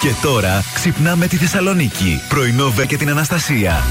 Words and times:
Και 0.00 0.14
τώρα 0.22 0.64
ξυπνάμε 0.74 1.26
τη 1.26 1.36
Θεσσαλονίκη. 1.36 2.20
Πρωινό 2.28 2.72
και 2.88 2.96
την 2.96 3.10
Αναστασία. 3.10 3.82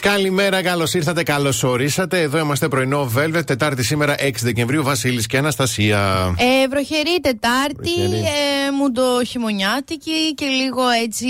Καλημέρα, 0.00 0.62
καλώς 0.62 0.94
ήρθατε, 0.94 1.22
καλώς 1.22 1.62
ορίσατε. 1.62 2.20
Εδώ 2.20 2.38
είμαστε 2.38 2.68
πρωινό 2.68 3.10
Velvet, 3.16 3.46
Τετάρτη 3.46 3.82
σήμερα 3.82 4.14
6 4.18 4.30
Δεκεμβρίου, 4.42 4.82
Βασίλης 4.82 5.26
και 5.26 5.38
Αναστασία. 5.38 6.34
Ε, 6.38 6.68
βροχερή 6.68 7.20
Τετάρτη, 7.22 8.02
ε, 8.02 8.70
μου 8.78 8.92
το 8.92 9.24
χειμωνιάτικη 9.24 10.34
και 10.34 10.46
λίγο 10.46 10.88
έτσι 10.88 11.28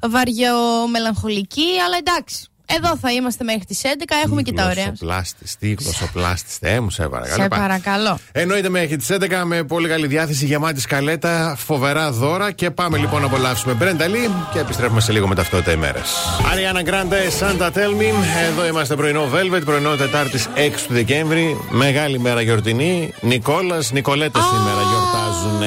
βαριό 0.00 0.88
μελαγχολική, 0.90 1.66
αλλά 1.86 1.96
εντάξει. 1.98 2.46
Εδώ 2.76 2.96
θα 2.96 3.12
είμαστε 3.12 3.44
μέχρι 3.44 3.64
τις 3.64 3.80
11. 3.84 3.86
Έχουμε 4.24 4.42
και 4.42 4.52
τα 4.52 4.64
ωραία. 4.64 4.84
Γλωσσοπλάστης, 4.84 5.56
τι 5.58 5.74
γλωσσοπλάστης. 5.80 6.56
Θεέ 6.56 6.80
μου, 6.80 6.90
σε 6.90 7.08
παρακαλώ. 7.08 7.42
Σε 7.42 7.48
παρακαλώ. 7.48 8.18
Εννοείται 8.32 8.68
μέχρι 8.68 8.96
τις 8.96 9.10
11 9.10 9.44
με 9.44 9.62
πολύ 9.62 9.88
καλή 9.88 10.06
διάθεση, 10.06 10.46
γεμάτη 10.46 10.80
σκαλέτα, 10.80 11.56
φοβερά 11.58 12.12
δώρα. 12.12 12.50
Και 12.50 12.70
πάμε 12.70 12.98
λοιπόν 12.98 13.20
να 13.20 13.26
απολαύσουμε 13.26 13.74
Μπρέντα 13.74 14.06
Λί 14.06 14.30
και 14.52 14.58
επιστρέφουμε 14.58 15.00
σε 15.00 15.12
λίγο 15.12 15.28
με 15.28 15.34
ταυτότητα 15.34 15.72
ημέρες. 15.72 16.10
Αριάννα 16.52 16.82
Γκράντε, 16.82 17.18
Santa 17.40 17.66
Tell 17.66 18.00
Me. 18.00 18.14
Εδώ 18.50 18.66
είμαστε 18.66 18.96
πρωινό 18.96 19.28
Velvet, 19.34 19.62
πρωινό 19.64 19.96
Τετάρτης 19.96 20.48
6 20.54 20.86
του 20.86 20.92
Δεκέμβρη. 20.92 21.60
Μεγάλη 21.70 22.18
μέρα 22.18 22.40
γιορτινή. 22.40 23.12
Νικόλας, 23.20 23.92
Νικολέτα 23.92 24.40
σήμερα 24.40 24.80
γιορτάζουν. 24.90 25.62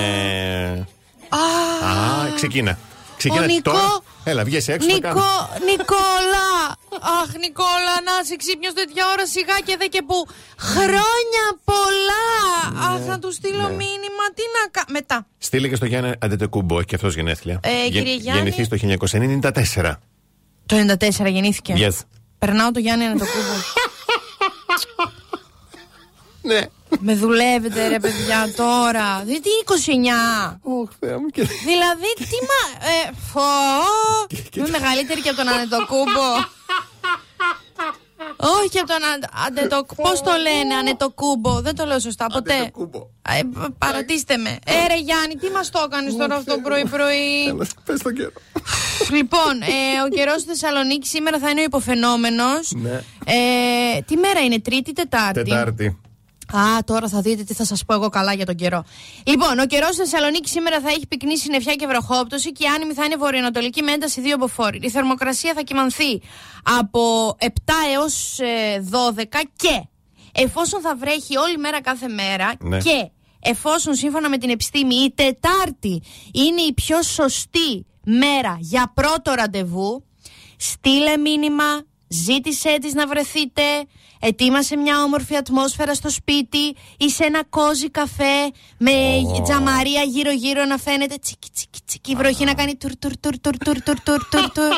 Α, 1.86 2.34
ξεκίνα. 2.36 2.78
Ξεκινά 3.18 3.46
Νικό... 3.46 3.72
τώρα. 3.72 4.02
Έλα, 4.28 4.44
βγες 4.44 4.68
έξω. 4.68 4.88
Νικό... 4.88 5.10
Νικόλα! 5.70 6.50
Αχ, 7.22 7.30
Νικόλα, 7.40 7.96
να 8.08 8.14
είσαι 8.24 8.36
ξύπνιος 8.36 8.74
τέτοια 8.74 9.04
ώρα 9.14 9.26
σιγά 9.28 9.60
και 9.66 9.76
δε 9.80 9.86
και 9.86 10.02
που. 10.02 10.28
Χρόνια 10.58 11.46
πολλά! 11.70 12.28
Ναι, 12.74 12.96
Αχ, 12.96 13.08
να 13.08 13.20
του 13.20 13.32
στείλω 13.32 13.68
ναι. 13.68 13.70
μήνυμα. 13.70 14.26
Τι 14.36 14.44
να 14.56 14.70
κάνω. 14.72 14.88
Μετά. 14.92 15.28
Στείλε 15.38 15.68
και 15.68 15.76
στο 15.76 15.86
Γιάννη 15.86 16.12
Αντετεκούμπο, 16.20 16.78
έχει 16.78 16.86
και 16.86 16.96
αυτός 16.96 17.16
γενέθλια. 17.16 17.60
Ε, 17.64 17.90
κύριε 17.90 18.16
Γιάννη. 18.16 18.50
Γεννηθεί 18.50 18.98
το 18.98 19.08
1994. 19.76 19.94
Το 20.66 20.76
94 21.00 21.32
γεννήθηκε. 21.32 21.74
Yes. 21.78 22.00
Περνάω 22.38 22.72
το 22.72 22.80
Γιάννη 22.80 23.06
Αντετεκούμπο. 23.06 23.56
ναι. 26.52 26.62
Με 27.00 27.16
δουλεύετε 27.16 27.88
ρε 27.88 28.00
παιδιά 28.00 28.54
τώρα. 28.56 29.22
Δηλαδή 29.24 29.42
τι 29.42 29.50
29. 29.66 30.54
Oh, 30.54 30.90
δηλαδή 31.66 32.10
τι 32.18 32.38
μα. 32.50 32.86
Ε, 32.88 33.12
φω. 33.32 33.42
Είμαι 34.54 34.70
μεγαλύτερη 34.70 35.22
και 35.22 35.30
από 35.30 35.38
τον 35.38 35.48
Ανετοκούμπο. 35.48 36.28
Όχι 38.38 38.80
από 38.80 38.88
τον 38.88 39.30
Αντετοκούμπο. 39.48 40.10
Πώς 40.10 40.22
το 40.22 40.32
λένε, 40.32 40.74
Ανετοκούμπο; 40.76 41.62
Δεν 41.62 41.76
το 41.76 41.86
λέω 41.86 42.00
σωστά 42.00 42.26
ποτέ. 42.28 42.72
Ε, 43.22 43.40
παρατήστε 43.78 44.38
με. 44.38 44.50
Ε, 44.66 44.88
ρε 44.88 44.98
Γιάννη, 44.98 45.36
τι 45.36 45.50
μας 45.50 45.70
το 45.70 45.86
έκανες 45.86 46.16
τώρα 46.16 46.36
αυτό 46.36 46.58
πρωί-πρωί; 46.64 47.56
Πες 47.86 48.02
το 48.02 48.12
καιρό. 48.12 48.32
Λοιπόν, 49.12 49.62
ε, 49.62 50.02
ο 50.06 50.10
καιρός 50.16 50.42
στη 50.42 50.50
Θεσσαλονίκη 50.50 51.08
σήμερα 51.08 51.40
θα 51.40 51.50
είναι 51.50 51.60
ο 51.60 51.64
υποφαινόμενος. 51.64 52.72
Ναι. 52.76 53.04
Ε, 53.26 54.02
τι 54.06 54.18
μέρα 54.18 54.40
είναι, 54.40 54.60
Τρίτη, 54.60 54.94
Τετάρτη; 54.94 55.44
Τετάρτη. 55.44 56.00
Α, 56.54 56.84
τώρα 56.86 57.08
θα 57.08 57.22
δείτε 57.22 57.44
τι 57.44 57.54
θα 57.54 57.66
σας 57.66 57.86
πω 57.86 57.94
εγώ 57.94 58.10
καλά 58.10 58.34
για 58.34 58.46
τον 58.46 58.56
καιρό. 58.56 58.84
Λοιπόν, 59.24 59.60
ο 59.60 59.66
καιρός 59.66 59.90
στη 59.90 59.98
Θεσσαλονίκη 59.98 60.50
σήμερα 60.50 60.80
θα 60.80 60.90
έχει 60.90 61.08
πυκνή 61.08 61.38
συννεφιά 61.38 61.76
και 61.76 61.88
βροχόπτωση 61.88 62.52
και 62.52 62.64
η 62.64 62.68
άνεμη 62.68 62.94
θα 62.94 63.06
είναι 63.06 63.16
βορειοανατολική 63.16 63.82
με 63.82 63.92
ένταση 63.92 64.22
2 64.26 64.36
μποφόρ. 64.40 64.74
Η 64.74 64.90
θερμοκρασία 64.90 65.54
θα 65.56 65.62
κοιμανθεί 65.62 66.22
από 66.80 67.36
7 67.40 67.46
έως 67.96 68.40
12 69.16 69.24
και 69.56 69.88
εφόσον 70.32 70.82
θα 70.82 70.96
βρέχει 70.96 71.38
όλη 71.38 71.58
μέρα 71.58 71.82
κάθε 71.82 72.08
μέρα 72.08 72.54
ναι. 72.60 72.78
και 72.78 73.10
εφόσον 73.40 73.96
σύμφωνα 73.96 74.30
με 74.30 74.38
την 74.38 74.50
επιστήμη 74.50 74.96
η 74.96 75.14
Τετάρτη 75.16 76.02
είναι 76.32 76.62
η 76.62 76.74
πιο 76.74 77.02
σωστή 77.02 77.86
μέρα 78.06 78.58
για 78.60 78.92
πρώτο 78.94 79.34
ραντεβού, 79.34 80.06
στείλε 80.58 81.18
μήνυμα, 81.18 81.84
ζήτησέ 82.08 82.78
της 82.82 82.94
να 82.94 83.08
βρεθείτε, 83.08 83.62
ετοίμασε 84.20 84.76
μια 84.76 85.04
όμορφη 85.04 85.36
ατμόσφαιρα 85.36 85.94
στο 85.94 86.10
σπίτι 86.10 86.76
ή 86.98 87.10
σε 87.10 87.24
ένα 87.24 87.44
κόζι 87.50 87.90
καφέ 87.90 88.52
με 88.78 88.92
oh. 88.92 89.44
τζαμαρία 89.44 90.02
γύρω 90.02 90.32
γύρω 90.32 90.66
να 90.66 90.78
φαίνεται 90.78 91.16
τσίκι 91.22 91.50
τσίκι 91.54 91.80
τσίκι 91.86 92.12
η 92.12 92.16
βροχή 92.16 92.46
να 92.46 92.54
κάνει 92.54 92.76
τουρ 92.76 92.92
τουρ 93.00 93.18
τουρ 93.18 93.38
τουρ 93.38 93.58
τουρ 93.58 93.80
τουρ 93.80 94.00
τουρ 94.04 94.24
τουρ 94.30 94.50
τουρ 94.52 94.74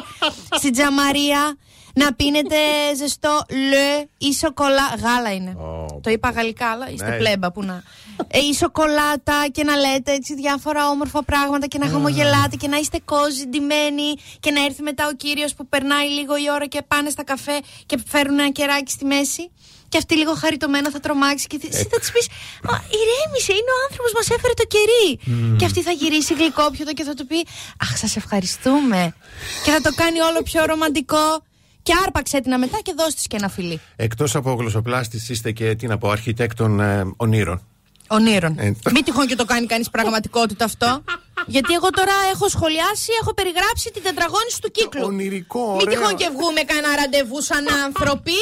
στην 0.60 0.72
τζαμαρία 0.72 1.58
να 1.98 2.14
πίνετε 2.14 2.56
ζεστό 2.98 3.46
λε 3.50 4.06
ή 4.18 4.34
σοκολά. 4.34 4.88
Γάλα 5.04 5.34
είναι. 5.34 5.58
Oh, 5.60 6.02
το 6.02 6.10
είπα 6.10 6.30
γαλλικά, 6.30 6.68
αλλά 6.68 6.90
είστε 6.90 7.10
ναι. 7.10 7.18
πλέμπα 7.18 7.52
που 7.52 7.64
να. 7.64 7.84
Ε, 8.28 8.40
ή 8.40 8.54
σοκολάτα 8.54 9.48
και 9.52 9.64
να 9.64 9.76
λέτε 9.76 10.12
έτσι 10.14 10.36
διάφορα 10.36 10.90
όμορφα 10.90 11.24
πράγματα 11.24 11.68
και 11.68 11.78
να 11.78 11.88
χαμογελάτε 11.88 12.56
και 12.56 12.68
να 12.68 12.78
είστε 12.78 13.00
κόζι 13.06 13.46
ντυμένοι 13.48 14.10
και 14.40 14.52
να 14.52 14.64
έρθει 14.66 14.82
μετά 14.82 15.08
ο 15.08 15.14
κύριος 15.14 15.54
που 15.54 15.68
περνάει 15.68 16.08
λίγο 16.08 16.38
η 16.38 16.52
ώρα 16.52 16.66
και 16.66 16.82
πάνε 16.88 17.10
στα 17.10 17.24
καφέ 17.24 17.60
και 17.86 17.98
φέρουν 18.08 18.40
ένα 18.40 18.50
κεράκι 18.50 18.92
στη 18.92 19.06
μέση. 19.06 19.52
Και 19.90 19.98
αυτή 19.98 20.16
λίγο 20.16 20.34
χαριτωμένα 20.34 20.90
θα 20.90 21.00
τρομάξει 21.00 21.48
και 21.48 21.60
εσύ 21.72 21.88
θα 21.92 22.00
της 22.00 22.12
πεις: 22.12 22.28
Μα 22.64 22.84
ηρέμησε, 23.00 23.52
είναι 23.52 23.72
ο 23.78 23.80
άνθρωπος 23.88 24.12
μας 24.14 24.30
έφερε 24.30 24.54
το 24.54 24.66
κερί. 24.74 25.20
Και 25.58 25.66
αυτή 25.66 25.82
θα 25.82 25.92
γυρίσει 25.92 26.34
γλυκόπιωτο 26.34 26.94
και 26.94 27.04
θα 27.04 27.14
του 27.14 27.28
πει: 27.28 27.46
Αχ, 27.82 27.98
σας 27.98 28.16
ευχαριστούμε. 28.16 29.16
και 29.64 29.72
θα 29.72 29.82
το 29.82 29.92
κάνει 29.96 30.20
όλο 30.20 30.42
πιο 30.44 30.66
ρομαντικό. 30.66 31.46
Και 31.88 31.94
άρπαξε 32.06 32.42
την 32.42 32.60
μετά 32.60 32.80
και 32.84 32.94
δώσ' 32.98 33.28
και 33.28 33.36
ένα 33.36 33.50
φιλί. 33.50 33.80
Εκτός 33.96 34.36
από 34.36 34.54
γλωσσοπλάστης, 34.54 35.30
είστε 35.30 35.52
και 35.52 35.76
τι 35.76 35.88
να 35.88 35.98
πω, 35.98 36.10
αρχιτέκτον 36.10 36.80
ε, 36.80 37.04
ονείρων. 37.18 37.62
Ονείρων. 38.08 38.60
Ε, 38.60 38.76
Μην 38.92 39.04
τυχόν 39.04 39.28
και 39.28 39.36
το 39.36 39.46
κάνει 39.46 39.66
κανείς 39.66 39.90
πραγματικότητα 39.90 40.66
αυτό. 40.66 41.04
Γιατί 41.46 41.74
εγώ 41.74 41.90
τώρα 41.90 42.12
έχω 42.34 42.50
σχολιάσει, 42.50 43.12
έχω 43.22 43.34
περιγράψει 43.34 43.92
την 43.92 44.04
τετραγώνηση 44.04 44.62
του 44.62 44.72
κύκλου. 44.72 45.02
Ονειρικό, 45.06 45.60
ωραίο. 45.60 45.76
Μην 45.76 45.90
τυχόν 45.90 46.16
και 46.16 46.30
βγούμε 46.36 46.62
κανένα 46.62 46.96
ραντεβού 46.96 47.42
σαν 47.42 47.66
άνθρωποι. 47.86 48.38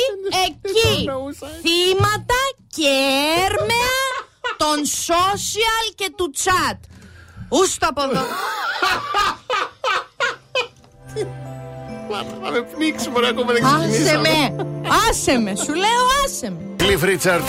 Εκεί. 0.48 1.10
Θύματα 1.64 2.42
και 2.68 2.94
έρμεα 3.46 4.00
των 4.58 4.78
social 5.08 5.86
και 5.96 6.12
του 6.16 6.34
chat. 6.44 6.78
Ούστα 7.50 7.88
από 7.88 8.02
εδώ. 8.04 8.22
Θα 12.44 12.52
με 12.52 12.62
πνίξει, 12.62 13.10
μπορεί 13.10 13.26
ακόμα 13.26 13.54
δεν 13.54 13.66
Άσε 13.66 14.18
με! 14.18 14.66
Άσε 15.10 15.40
με! 15.40 15.56
Σου 15.56 15.74
λέω 15.74 16.04
άσε 16.26 16.50
με! 16.50 16.75
Cliff 16.86 17.04
Richard, 17.04 17.42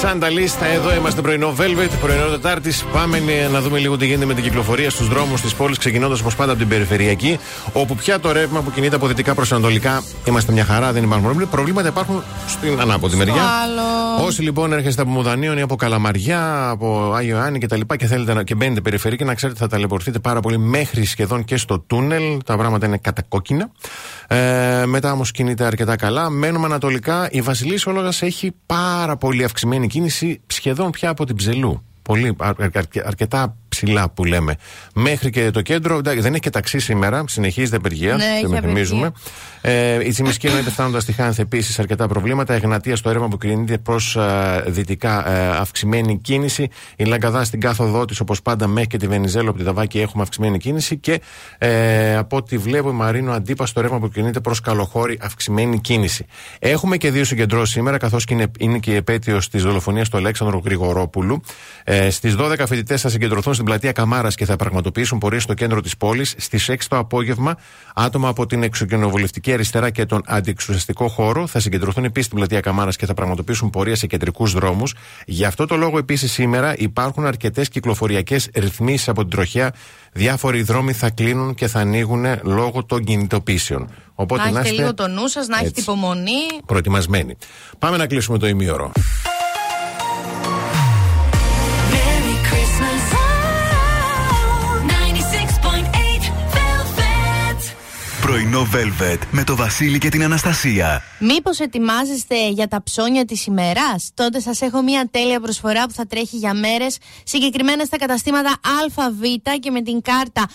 Σάντα 0.00 0.28
Λίστα, 0.28 0.66
εδώ 0.66 0.94
είμαστε 0.94 1.20
πρωινό 1.20 1.54
Velvet, 1.58 1.90
πρωινό 2.00 2.26
Τετάρτη. 2.26 2.72
Πάμε 2.92 3.18
να 3.52 3.60
δούμε 3.60 3.78
λίγο 3.78 3.96
τι 3.96 4.06
γίνεται 4.06 4.26
με 4.26 4.34
την 4.34 4.42
κυκλοφορία 4.42 4.90
στους 4.90 5.08
δρόμους 5.08 5.40
της 5.40 5.54
πόλης, 5.54 5.78
ξεκινώντας 5.78 6.20
όπως 6.20 6.36
πάντα 6.36 6.50
από 6.50 6.60
την 6.60 6.68
περιφερειακή, 6.68 7.38
όπου 7.72 7.94
πια 7.94 8.20
το 8.20 8.32
ρεύμα 8.32 8.60
που 8.60 8.70
κινείται 8.70 8.96
από 8.96 9.06
δυτικά 9.06 9.34
προς 9.34 9.52
ανατολικά 9.52 10.02
είμαστε 10.24 10.52
μια 10.52 10.64
χαρά, 10.64 10.92
δεν 10.92 11.02
υπάρχουν 11.02 11.22
προβλήματα. 11.22 11.56
Προβλήματα 11.56 11.88
υπάρχουν 11.88 12.22
στην 12.48 12.80
ανάποδη 12.80 13.16
μεριά. 13.16 13.34
Άλλο. 13.34 14.24
Όσοι 14.26 14.42
λοιπόν 14.42 14.72
έρχεστε 14.72 15.02
από 15.02 15.10
Μουδανίων 15.10 15.58
ή 15.58 15.60
από 15.60 15.76
Καλαμαριά, 15.76 16.68
από 16.68 17.12
Άγιο 17.14 17.38
Άννη 17.38 17.58
και 17.58 17.66
τα 17.66 17.76
λοιπά 17.76 17.96
και 17.96 18.06
θέλετε 18.06 18.34
να, 18.34 18.42
και 18.42 18.54
μπαίνετε 18.54 18.80
περιφερειακή, 18.80 19.24
να 19.24 19.34
ξέρετε 19.34 19.58
θα 19.58 19.66
ταλαιπωρηθείτε 19.66 20.18
πάρα 20.18 20.40
πολύ 20.40 20.58
μέχρι 20.58 21.04
σχεδόν 21.04 21.44
και 21.44 21.56
στο 21.56 21.78
τούνελ. 21.80 22.22
Τα 22.44 22.56
πράγματα 22.56 22.86
είναι 22.86 22.98
κατακόκκινα. 22.98 23.70
Ε, 24.26 24.82
μετά 24.86 25.12
όμως 25.12 25.30
κινείται 25.30 25.64
αρκετά 25.64 25.96
καλά. 25.96 26.30
Μένουμε 26.30 26.66
ανατολικά. 26.66 27.28
Η 27.30 27.40
Βασιλής 27.40 27.86
Όλογας 27.86 28.22
έχει 28.22 28.52
πάρα 28.70 29.16
πολύ 29.16 29.44
αυξημένη 29.44 29.86
κίνηση 29.86 30.40
σχεδόν 30.46 30.90
πια 30.90 31.10
από 31.10 31.24
την 31.24 31.36
Ψελού. 31.36 31.84
Πολύ, 32.02 32.36
αρ, 32.38 32.54
αρ, 32.58 32.82
αρκετά 33.04 33.56
ψηλά 33.84 34.10
που 34.10 34.24
λέμε. 34.24 34.54
Μέχρι 34.94 35.30
και 35.30 35.50
το 35.50 35.60
κέντρο, 35.60 36.00
δεν 36.00 36.32
έχει 36.32 36.40
και 36.40 36.50
ταξί 36.50 36.78
σήμερα, 36.78 37.24
συνεχίζεται 37.26 37.76
απεργία. 37.76 38.16
Ναι, 38.16 38.48
δεν 38.48 38.60
θυμίζουμε. 38.62 39.12
Ε, 39.60 40.04
η 40.04 40.10
Τσιμισκή 40.10 40.46
εννοείται 40.46 40.70
φτάνοντας 40.70 41.02
στη 41.02 41.12
Χάνθ 41.12 41.38
επίσης 41.38 41.78
αρκετά 41.78 42.06
προβλήματα. 42.06 42.54
Εγνατία 42.54 42.96
στο 42.96 43.08
έρευνα 43.08 43.28
που 43.28 43.38
κινείται 43.38 43.78
προς 43.78 44.16
ε, 44.16 44.64
δυτικά 44.66 45.30
ε, 45.30 45.48
αυξημένη 45.48 46.18
κίνηση. 46.18 46.68
Η 46.96 47.04
Λαγκαδά 47.04 47.44
στην 47.44 47.60
κάθοδό 47.60 48.04
της 48.04 48.20
όπως 48.20 48.42
πάντα 48.42 48.66
μέχρι 48.66 48.86
και 48.86 48.96
τη 48.96 49.06
Βενιζέλο 49.06 49.48
από 49.48 49.58
τη 49.58 49.64
Δαβάκη 49.64 50.00
έχουμε 50.00 50.22
αυξημένη 50.22 50.58
κίνηση. 50.58 50.96
Και 50.96 51.20
ε, 51.58 52.16
από 52.16 52.36
ό,τι 52.36 52.58
βλέπω 52.58 52.88
η 52.90 52.92
Μαρίνο 52.92 53.32
Αντίπα 53.32 53.66
στο 53.66 53.80
ρεύμα 53.80 53.98
που 53.98 54.08
κινείται 54.08 54.40
προς 54.40 54.60
Καλοχώρη 54.60 55.18
αυξημένη 55.22 55.80
κίνηση. 55.80 56.26
Έχουμε 56.58 56.96
και 56.96 57.10
δύο 57.10 57.24
συγκεντρώσεις 57.24 57.74
σήμερα 57.74 57.96
καθώς 57.96 58.24
και 58.24 58.34
είναι, 58.34 58.50
είναι 58.58 58.78
και 58.78 58.90
η 58.90 58.94
επέτειος 58.94 59.48
της 59.48 59.62
δολοφονίας 59.62 60.08
του 60.08 60.16
Αλέξανδρου 60.16 60.60
Γρηγορόπουλου. 60.64 61.40
Ε, 61.84 62.10
Στις 62.10 62.34
12 62.38 62.66
φοιτητές 62.66 63.00
θα 63.00 63.08
συγκεντρωθούν 63.08 63.54
στην 63.54 63.64
πλατεία 63.70 63.92
Καμάρας 63.92 64.34
και 64.34 64.44
θα 64.44 64.56
πραγματοποιήσουν 64.56 65.18
πορείε 65.18 65.38
στο 65.38 65.54
κέντρο 65.54 65.80
της 65.80 65.96
πόλης. 65.96 66.34
Στις 66.38 66.68
6 66.68 66.76
το 66.88 66.96
απόγευμα, 66.96 67.56
άτομα 67.94 68.28
από 68.28 68.46
την 68.46 68.62
εξοκοινοβουλευτική 68.62 69.52
αριστερά 69.52 69.90
και 69.90 70.06
τον 70.06 70.22
αντιεξουσιαστικό 70.26 71.08
χώρο 71.08 71.46
θα 71.46 71.60
συγκεντρωθούν 71.60 72.04
επίσης 72.04 72.26
στην 72.26 72.38
πλατεία 72.38 72.60
Καμάρας 72.60 72.96
και 72.96 73.06
θα 73.06 73.14
πραγματοποιήσουν 73.14 73.70
πορεία 73.70 73.96
σε 73.96 74.06
κεντρικούς 74.06 74.52
δρόμους. 74.52 74.94
Γι' 75.26 75.44
αυτό 75.44 75.66
το 75.66 75.76
λόγο 75.76 75.98
επίσης 75.98 76.32
σήμερα 76.32 76.74
υπάρχουν 76.76 77.26
αρκετές 77.26 77.68
κυκλοφοριακές 77.68 78.48
ρυθμίσεις 78.54 79.08
από 79.08 79.20
την 79.20 79.30
τροχιά. 79.30 79.74
Διάφοροι 80.12 80.62
δρόμοι 80.62 80.92
θα 80.92 81.10
κλείνουν 81.10 81.54
και 81.54 81.66
θα 81.66 81.80
ανοίγουν 81.80 82.24
λόγω 82.42 82.84
των 82.84 83.04
κινητοποίησεων. 83.04 83.90
Οπότε 84.14 84.42
να, 84.42 84.50
να 84.50 84.60
έχετε 84.60 84.74
λίγο 84.74 84.94
το 84.94 85.08
νου 85.08 85.28
σας, 85.28 85.46
να 85.46 85.58
έχετε 85.58 85.80
υπομονή. 85.80 86.42
Προετοιμασμένοι. 86.66 87.36
Πάμε 87.78 87.96
να 87.96 88.06
κλείσουμε 88.06 88.38
το 88.38 88.46
ημίωρο. 88.46 88.92
Πρωινό 98.30 98.68
Velvet 98.74 99.18
με 99.30 99.44
το 99.44 99.56
Βασίλη 99.56 99.98
και 99.98 100.08
την 100.08 100.22
Αναστασία. 100.22 101.02
Μήπως 101.18 101.58
ετοιμάζεστε 101.58 102.48
για 102.48 102.68
τα 102.68 102.82
ψώνια 102.82 103.24
της 103.24 103.46
ημέρας, 103.46 104.10
τότε 104.14 104.40
σας 104.40 104.60
έχω 104.60 104.82
μια 104.82 105.08
τέλεια 105.10 105.40
προσφορά 105.40 105.86
που 105.86 105.92
θα 105.92 106.06
τρέχει 106.06 106.36
για 106.36 106.54
μέρες, 106.54 106.98
συγκεκριμένα 107.24 107.84
στα 107.84 107.96
καταστήματα 107.96 108.50
ΑΒ 108.84 109.20
και 109.60 109.70
με 109.70 109.82
την 109.82 110.02
κάρτα 110.02 110.48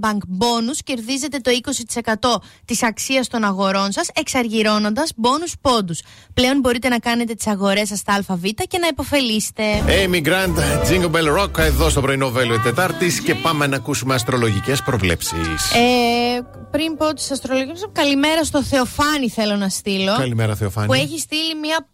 Bank 0.00 0.18
Bonus 0.38 0.78
κερδίζετε 0.84 1.38
το 1.38 1.50
20% 1.50 2.36
της 2.64 2.82
αξίας 2.82 3.28
των 3.28 3.44
αγορών 3.44 3.92
σας, 3.92 4.08
εξαργυρώνοντας 4.14 5.12
bonus 5.22 5.52
πόντους. 5.60 6.00
Πλέον 6.34 6.60
μπορείτε 6.60 6.88
να 6.88 6.98
κάνετε 6.98 7.34
τις 7.34 7.46
αγορές 7.46 7.88
σας 7.88 7.98
στα 7.98 8.24
ΑΒ 8.26 8.42
και 8.68 8.78
να 8.78 8.86
υποφελήσετε. 8.86 9.62
Amy 9.86 10.26
Grant, 10.26 10.58
Jingle 10.90 11.10
Bell 11.10 11.38
Rock, 11.38 11.58
εδώ 11.58 11.88
στο 11.88 12.00
πρωινό 12.00 12.32
Velvet 12.36 12.60
Τετάρτη 12.62 13.22
και 13.24 13.34
πάμε 13.34 13.66
να 13.66 13.76
ακούσουμε 13.76 14.14
αστρολογικές 14.14 14.82
προβλέψεις. 14.82 15.72
Ε, 15.74 16.42
πριν 16.70 16.96
πω 16.96 17.14
τις 17.14 17.30
αστρολογικές, 17.30 17.88
καλημέρα 17.92 18.44
στο 18.44 18.62
Θεοφάνη 18.62 19.28
θέλω 19.28 19.56
να 19.56 19.68
στείλω. 19.68 20.16
Καλημέρα, 20.16 20.54
Θεοφάνη. 20.54 20.86
Που 20.86 20.92
έχει 20.92 21.18
στείλει 21.18 21.54
μια 21.60 21.88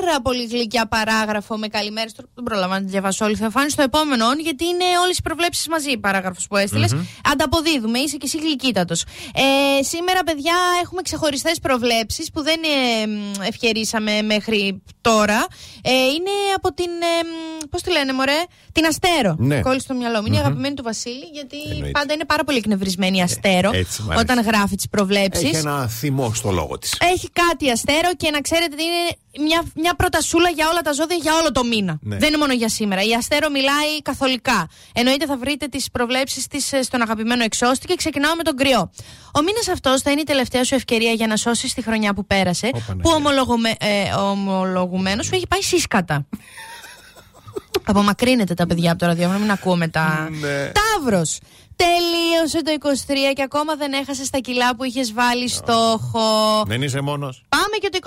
πάρα 0.00 0.20
πολύ 0.20 0.44
γλυκιά 0.44 0.86
παράγραφο 0.86 1.56
με 1.58 1.68
καλημέρες. 1.68 2.12
Δεν 2.34 2.44
πρόλαβα 2.44 2.74
να 2.78 2.84
τη 2.84 2.90
διαβάσω 2.90 3.24
όλη. 3.24 3.36
Θα 3.36 3.50
φάνει 3.50 3.70
στο 3.70 3.82
επόμενο, 3.82 4.24
γιατί 4.42 4.64
είναι 4.64 4.84
όλες 5.02 5.18
οι 5.18 5.22
προβλέψεις 5.22 5.68
μαζί 5.68 5.90
η 5.90 5.98
παράγραφο 5.98 6.40
που 6.48 6.56
έστειλες. 6.56 6.92
Mm-hmm. 6.94 7.30
Ανταποδίδουμε, 7.32 7.98
είσαι 7.98 8.16
και 8.16 8.26
εσύ 8.26 8.38
γλυκύτατος. 8.38 9.04
Ε, 9.34 9.82
σήμερα, 9.82 10.22
παιδιά, 10.22 10.54
έχουμε 10.82 11.02
ξεχωριστές 11.02 11.58
προβλέψεις 11.58 12.30
που 12.30 12.42
δεν 12.42 12.60
ε, 12.62 13.46
ευκαιρίσαμε 13.46 14.22
μέχρι 14.22 14.82
τώρα. 15.00 15.46
Ε, 15.82 15.90
είναι 15.92 16.30
από 16.56 16.72
την. 16.74 16.90
Ε, 16.90 17.26
Πώς 17.70 17.82
τη 17.82 17.90
λένε, 17.90 18.12
Μωρέ, 18.12 18.42
την 18.72 18.84
Αστέρο. 18.86 19.34
Ναι. 19.38 19.60
Κόλλησε 19.60 19.84
στο 19.84 19.94
μυαλό 19.94 20.20
μου. 20.20 20.26
Είναι 20.26 20.36
mm-hmm. 20.36 20.40
αγαπημένη 20.40 20.74
του 20.74 20.82
Βασίλη, 20.82 21.24
γιατί 21.32 21.56
Εννοείται. 21.70 21.90
πάντα 21.90 22.14
είναι 22.14 22.24
πάρα 22.24 22.44
πολύ 22.44 22.58
εκνευρισμένη 22.58 23.18
η 23.18 23.22
Αστέρο 23.22 23.70
ε, 23.72 23.84
όταν 24.18 24.40
γράφει 24.40 24.76
τις 24.76 24.88
προβλέψεις. 24.88 25.48
Έχει 25.48 25.56
ένα 25.56 25.86
θυμό 25.88 26.34
στο 26.34 26.50
λόγο 26.50 26.78
της. 26.78 26.96
Έχει 27.00 27.28
κάτι 27.32 27.70
Αστέρο 27.70 28.10
και 28.16 28.30
να 28.30 28.40
ξέρετε 28.40 28.82
είναι 28.82 29.16
μια, 29.38 29.64
μια 29.74 29.89
προτασούλα 29.96 30.48
για 30.48 30.68
όλα 30.68 30.80
τα 30.80 30.92
ζώδια 30.92 31.16
για 31.16 31.32
όλο 31.34 31.52
το 31.52 31.64
μήνα. 31.64 31.98
Ναι. 32.02 32.16
Δεν 32.16 32.28
είναι 32.28 32.36
μόνο 32.36 32.52
για 32.52 32.68
σήμερα. 32.68 33.02
Η 33.02 33.12
Αστέρο 33.14 33.50
μιλάει 33.50 34.02
καθολικά. 34.02 34.68
Εννοείται 34.94 35.26
θα 35.26 35.36
βρείτε 35.36 35.66
τις 35.66 35.90
προβλέψεις 35.90 36.46
της 36.46 36.72
ε, 36.72 36.82
στον 36.82 37.02
αγαπημένο 37.02 37.42
εξώστη 37.44 37.86
και 37.86 37.94
ξεκινάω 37.94 38.34
με 38.34 38.42
τον 38.42 38.56
κρυό. 38.56 38.90
Ο 39.34 39.42
μήνας 39.42 39.68
αυτός 39.68 40.02
θα 40.02 40.10
είναι 40.10 40.20
η 40.20 40.24
τελευταία 40.24 40.64
σου 40.64 40.74
ευκαιρία 40.74 41.12
για 41.12 41.26
να 41.26 41.36
σώσεις 41.36 41.74
τη 41.74 41.82
χρονιά 41.82 42.14
που 42.14 42.26
πέρασε. 42.26 42.70
ναι. 42.74 43.02
που 43.02 43.10
ομολογουμε, 43.14 43.70
ε, 43.78 44.12
ομολογουμένο 44.12 45.22
σου 45.22 45.34
έχει 45.34 45.46
πάει 45.46 45.62
σύσκατα. 45.62 46.26
Απομακρύνετε 47.84 48.54
τα 48.54 48.66
παιδιά 48.66 48.90
από 48.90 49.00
το 49.00 49.06
ραδιόφωνο, 49.06 49.38
μην 49.38 49.50
ακούω 49.50 49.76
μετά. 49.76 50.28
Ναι. 50.30 50.72
Ταύρος. 50.72 51.38
Τελείωσε 51.84 52.62
το 52.62 52.70
23 53.06 53.32
και 53.34 53.42
ακόμα 53.42 53.76
δεν 53.76 53.92
έχασες 53.92 54.30
τα 54.30 54.38
κιλά 54.38 54.76
που 54.76 54.84
είχες 54.84 55.12
βάλει 55.12 55.48
στόχο. 55.48 56.62
Δεν 56.66 56.82
είσαι 56.82 57.00
μόνος. 57.00 57.42
Πάμε 57.48 57.76
και 57.80 57.88
το 57.88 57.98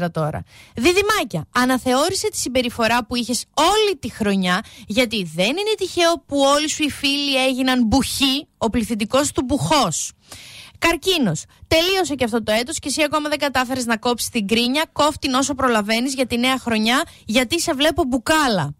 24 0.00 0.10
τώρα. 0.12 0.42
Διδυμάκια, 0.74 1.46
αναθεώρησε 1.54 2.28
τη 2.28 2.36
συμπεριφορά 2.36 3.06
που 3.06 3.16
είχες 3.16 3.44
όλη 3.54 3.96
τη 3.98 4.10
χρονιά, 4.10 4.64
γιατί 4.86 5.30
δεν 5.34 5.48
είναι 5.48 5.74
τυχαίο 5.76 6.24
που 6.26 6.38
όλοι 6.40 6.68
σου 6.68 6.82
οι 6.82 6.90
φίλοι 6.90 7.44
έγιναν 7.46 7.86
μπουχοί, 7.86 8.46
ο 8.58 8.70
πληθυντικός 8.70 9.32
του 9.32 9.42
μπουχός. 9.44 10.12
Καρκίνος. 10.78 11.44
Τελείωσε 11.66 12.14
και 12.14 12.24
αυτό 12.24 12.42
το 12.42 12.52
έτος 12.52 12.78
και 12.78 12.88
εσύ 12.88 13.02
ακόμα 13.02 13.28
δεν 13.28 13.38
κατάφερες 13.38 13.86
να 13.86 13.96
κόψεις 13.96 14.28
την 14.28 14.46
κρίνια. 14.46 14.84
Κόφτην 14.92 15.34
όσο 15.34 15.54
προλαβαίνεις 15.54 16.14
για 16.14 16.26
τη 16.26 16.38
νέα 16.38 16.58
χρονιά, 16.58 17.02
γιατί 17.24 17.60
σε 17.60 17.74
βλέπω 17.74 18.04
μπουκάλα. 18.04 18.74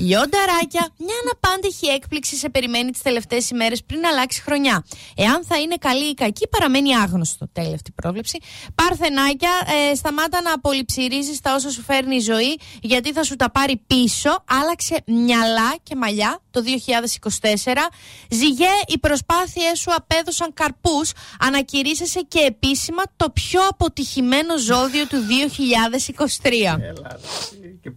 Λιονταράκια, 0.00 0.88
μια 0.98 1.14
αναπάντηχη 1.24 1.86
έκπληξη 1.86 2.36
σε 2.36 2.48
περιμένει 2.48 2.90
τις 2.90 3.02
τελευταίες 3.02 3.50
ημέρες 3.50 3.82
πριν 3.84 4.06
αλλάξει 4.06 4.42
χρονιά. 4.42 4.84
Εάν 5.16 5.44
θα 5.44 5.58
είναι 5.58 5.76
καλή 5.76 6.04
ή 6.04 6.14
κακή, 6.14 6.48
παραμένει 6.48 6.96
άγνωστο. 6.96 7.48
Τέλεια 7.52 7.74
αυτή 7.74 7.90
η 7.90 7.92
πρόβλεψη. 8.02 8.38
Παρθενάκια, 8.74 9.50
ε, 9.90 9.94
σταμάτα 9.94 10.42
να 10.42 10.52
απολυψηρίζει 10.52 11.40
τα 11.42 11.54
όσα 11.54 11.70
σου 11.70 11.82
φέρνει 11.82 12.16
η 12.16 12.20
ζωή, 12.20 12.58
γιατί 12.80 13.12
θα 13.12 13.22
σου 13.22 13.36
τα 13.36 13.50
πάρει 13.50 13.82
πίσω. 13.86 14.44
Άλλαξε 14.48 15.02
μυαλά 15.06 15.76
και 15.82 15.96
μαλλιά 15.96 16.40
το 16.50 16.62
2024. 16.62 17.88
Ζυγέ, 18.30 18.74
οι 18.86 18.98
προσπάθειές 18.98 19.78
σου 19.78 19.90
απέδωσαν 19.94 20.52
καρπούς. 20.54 21.12
Ανακηρύσσεσαι 21.40 22.20
και 22.20 22.38
επίσημα 22.38 23.02
το 23.16 23.30
πιο 23.30 23.60
αποτυχημένο 23.68 24.58
ζώδιο 24.58 25.06
του 25.06 25.16
2023. 25.16 26.78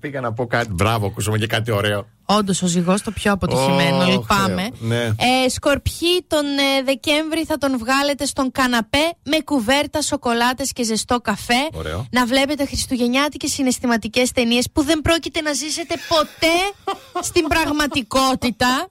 Έλα, 0.03 0.11
και 0.11 0.19
πήγα 0.19 0.21
να 0.21 0.33
πω 0.33 0.47
κάτι. 0.47 0.69
Μπράβο, 0.73 1.05
ακούσαμε 1.05 1.37
και 1.37 1.47
κάτι 1.47 1.71
ωραίο. 1.71 2.07
Όντως 2.25 2.61
ο 2.61 2.67
ζυγός 2.67 3.01
το 3.01 3.11
πιο 3.11 3.31
αποτυχημένο, 3.31 4.03
Oh, 4.03 4.09
λυπάμαι. 4.09 4.69
ναι. 4.79 5.03
Ε, 5.45 5.49
σκορπιοί 5.49 6.25
τον 6.27 6.45
ε, 6.45 6.83
Δεκέμβρη 6.85 7.43
θα 7.45 7.57
τον 7.57 7.77
βγάλετε 7.77 8.25
στον 8.25 8.51
καναπέ 8.51 9.13
με 9.23 9.37
κουβέρτα, 9.43 10.01
σοκολάτες 10.01 10.71
και 10.73 10.83
ζεστό 10.83 11.19
καφέ. 11.21 11.69
Ωραίο. 11.73 12.07
Να 12.11 12.25
βλέπετε 12.25 12.65
χριστουγεννιάτικες 12.65 13.51
συναισθηματικές 13.51 14.31
ταινίες 14.31 14.67
που 14.73 14.83
δεν 14.83 15.01
πρόκειται 15.01 15.41
να 15.41 15.53
ζήσετε 15.53 15.95
ποτέ 16.07 16.55
στην 17.29 17.47
πραγματικότητα. 17.47 18.89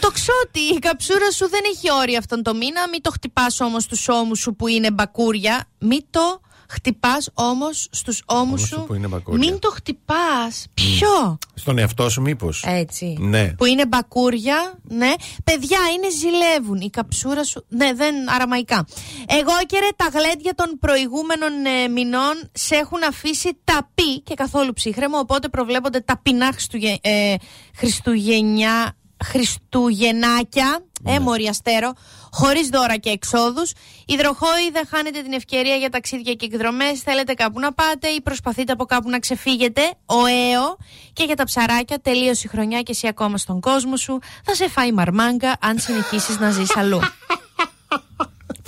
Το 0.00 0.10
ξότι, 0.10 0.60
η 0.74 0.78
καψούρα 0.78 1.30
σου 1.30 1.48
δεν 1.48 1.60
έχει 1.74 1.92
όρια 2.00 2.18
αυτόν 2.18 2.42
το 2.42 2.54
μήνα. 2.54 2.88
Μην 2.90 3.02
το 3.02 3.10
χτυπάς 3.10 3.60
όμως 3.60 3.82
στους 3.82 4.08
ώμους 4.08 4.38
σου 4.38 4.54
που 4.54 4.66
είναι 4.66 4.90
μπακούρια. 4.90 5.64
Μην 5.78 6.04
το 6.10 6.40
χτυπάς 6.70 7.30
όμως 7.34 7.88
στους 7.90 8.22
ώμους 8.26 8.38
Ώμους 8.42 8.60
σου. 8.60 8.66
σου 8.66 8.84
που 8.86 8.94
είναι 8.94 9.06
μπακούρια. 9.06 9.50
Μην 9.50 9.58
το 9.58 9.70
χτυπάς. 9.70 10.66
Ποιο; 10.74 11.38
Στον 11.54 11.78
εαυτό 11.78 12.08
σου, 12.08 12.20
μήπως. 12.20 12.64
Έτσι. 12.66 13.16
Ναι. 13.20 13.54
Που 13.58 13.64
είναι 13.64 13.86
μπακούρια, 13.86 14.78
ναι. 14.82 15.12
Παιδιά, 15.44 15.78
είναι 15.94 16.10
ζηλεύουν. 16.10 16.80
Η 16.80 16.90
καψούρα 16.90 17.44
σου. 17.44 17.64
Ναι, 17.68 17.92
δεν 17.92 18.30
αραμαϊκά. 18.30 18.86
Εγώ 19.26 19.52
και 19.66 19.78
ρε, 19.78 19.88
τα 19.96 20.08
γλέντια 20.18 20.54
των 20.54 20.78
προηγούμενων 20.80 21.64
ε, 21.64 21.88
μηνών 21.88 22.50
σε 22.52 22.74
έχουν 22.74 23.02
αφήσει 23.08 23.58
ταπεί 23.64 24.20
και 24.20 24.34
καθόλου 24.34 24.72
ψύχρεμο. 24.72 25.18
Οπότε 25.18 25.48
προβλέπονται 25.48 26.00
ταπεινά 26.00 26.52
Χριστουγε... 26.52 26.96
ε, 27.00 27.34
Χριστουγεννιά. 27.76 28.94
Χριστουγεννάκια, 29.24 30.84
Ναι. 31.00 31.12
ε, 31.14 31.18
μωρή 31.20 31.46
αστέρο, 31.46 31.92
χωρίς 32.32 32.68
δώρα 32.68 32.96
και 32.96 33.10
εξόδους. 33.10 33.72
Υδροχόοι, 34.06 34.70
δεν 34.72 34.86
χάνετε 34.90 35.22
την 35.22 35.32
ευκαιρία 35.32 35.76
για 35.76 35.90
ταξίδια 35.90 36.32
και 36.34 36.44
εκδρομές. 36.44 37.00
Θέλετε 37.00 37.34
κάπου 37.34 37.60
να 37.60 37.72
πάτε 37.72 38.08
ή 38.08 38.20
προσπαθείτε 38.20 38.72
από 38.72 38.84
κάπου 38.84 39.10
να 39.10 39.18
ξεφύγετε. 39.18 39.80
Ο 40.06 40.22
ΑΕΟ 40.24 40.76
και 41.12 41.24
για 41.24 41.36
τα 41.36 41.44
ψαράκια, 41.44 41.98
τελείωσε 42.00 42.42
η 42.46 42.48
χρονιά 42.48 42.80
και 42.82 42.92
εσύ 42.92 43.06
ακόμα 43.06 43.38
στον 43.38 43.60
κόσμο 43.60 43.96
σου. 43.96 44.18
Θα 44.44 44.54
σε 44.54 44.68
φάει 44.68 44.92
μαρμάγκα 44.92 45.56
αν 45.60 45.78
συνεχίσεις 45.78 46.38
να 46.38 46.50
ζεις 46.50 46.76
αλλού. 46.76 47.00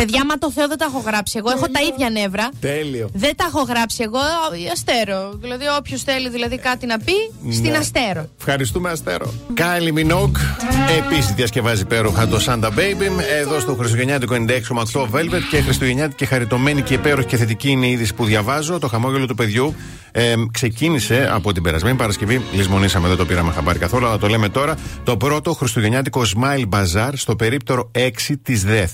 Παιδιά, 0.02 0.24
μα 0.24 0.34
το 0.34 0.50
Θεό 0.50 0.68
δεν 0.68 0.78
τα 0.78 0.84
έχω 0.84 1.02
γράψει. 1.06 1.38
Εγώ 1.38 1.50
έχω 1.50 1.66
τα 1.68 1.80
ίδια 1.92 2.10
νεύρα. 2.10 2.48
Τέλειο. 2.60 3.10
Δεν 3.12 3.36
τα 3.36 3.44
έχω 3.48 3.62
γράψει 3.62 4.02
εγώ, 4.02 4.18
η 4.64 4.68
Αστέρο. 4.72 5.32
Δηλαδή, 5.40 5.64
όποιος 5.78 6.02
θέλει 6.02 6.28
δηλαδή 6.30 6.58
κάτι 6.58 6.86
να 6.86 6.98
πει, 6.98 7.12
στην 7.52 7.70
Ναι. 7.70 7.76
Αστέρο. 7.76 8.28
Ευχαριστούμε, 8.38 8.90
Αστέρο. 8.90 9.32
Κάιλι 9.54 9.92
Μινόκ 9.92 10.36
επίσης 10.98 11.32
διασκευάζει 11.34 11.82
υπέροχα 11.82 12.28
το 12.28 12.38
Santa 12.46 12.68
Baby. 12.68 13.22
Εδώ 13.40 13.60
στο 13.60 13.74
Χριστουγεννιάτικο 13.74 14.34
96,8 14.34 15.00
Velvet 15.02 15.42
και 15.50 15.60
Χριστουγεννιάτικη 15.60 16.16
και 16.16 16.26
χαριτωμένη 16.26 16.82
και 16.82 16.94
υπέροχη 16.94 17.26
και 17.26 17.36
θετική 17.36 17.70
είναι 17.70 17.86
η 17.86 17.90
είδηση 17.90 18.14
που 18.14 18.24
διαβάζω. 18.24 18.78
Το 18.78 18.88
χαμόγελο 18.88 19.26
του 19.26 19.34
παιδιού 19.34 19.74
ε, 20.12 20.34
ξεκίνησε 20.52 21.28
από 21.32 21.52
την 21.52 21.62
περασμένη 21.62 21.96
Παρασκευή. 21.96 22.42
Λυσμονήσαμε, 22.52 23.08
δεν 23.08 23.16
το 23.16 23.24
πήραμε 23.26 23.52
χαμπάρι 23.52 23.78
καθόλου, 23.78 24.06
αλλά 24.06 24.18
το 24.18 24.26
λέμε 24.28 24.48
τώρα. 24.48 24.76
Το 25.04 25.16
πρώτο 25.16 25.52
Χριστουγεννιάτικο 25.52 26.22
Smile 26.22 26.64
Bazaar 26.68 27.10
στο 27.14 27.36
περίπτερο 27.36 27.90
6 27.98 28.08
της 28.42 28.64
ΔΕΘ. 28.64 28.90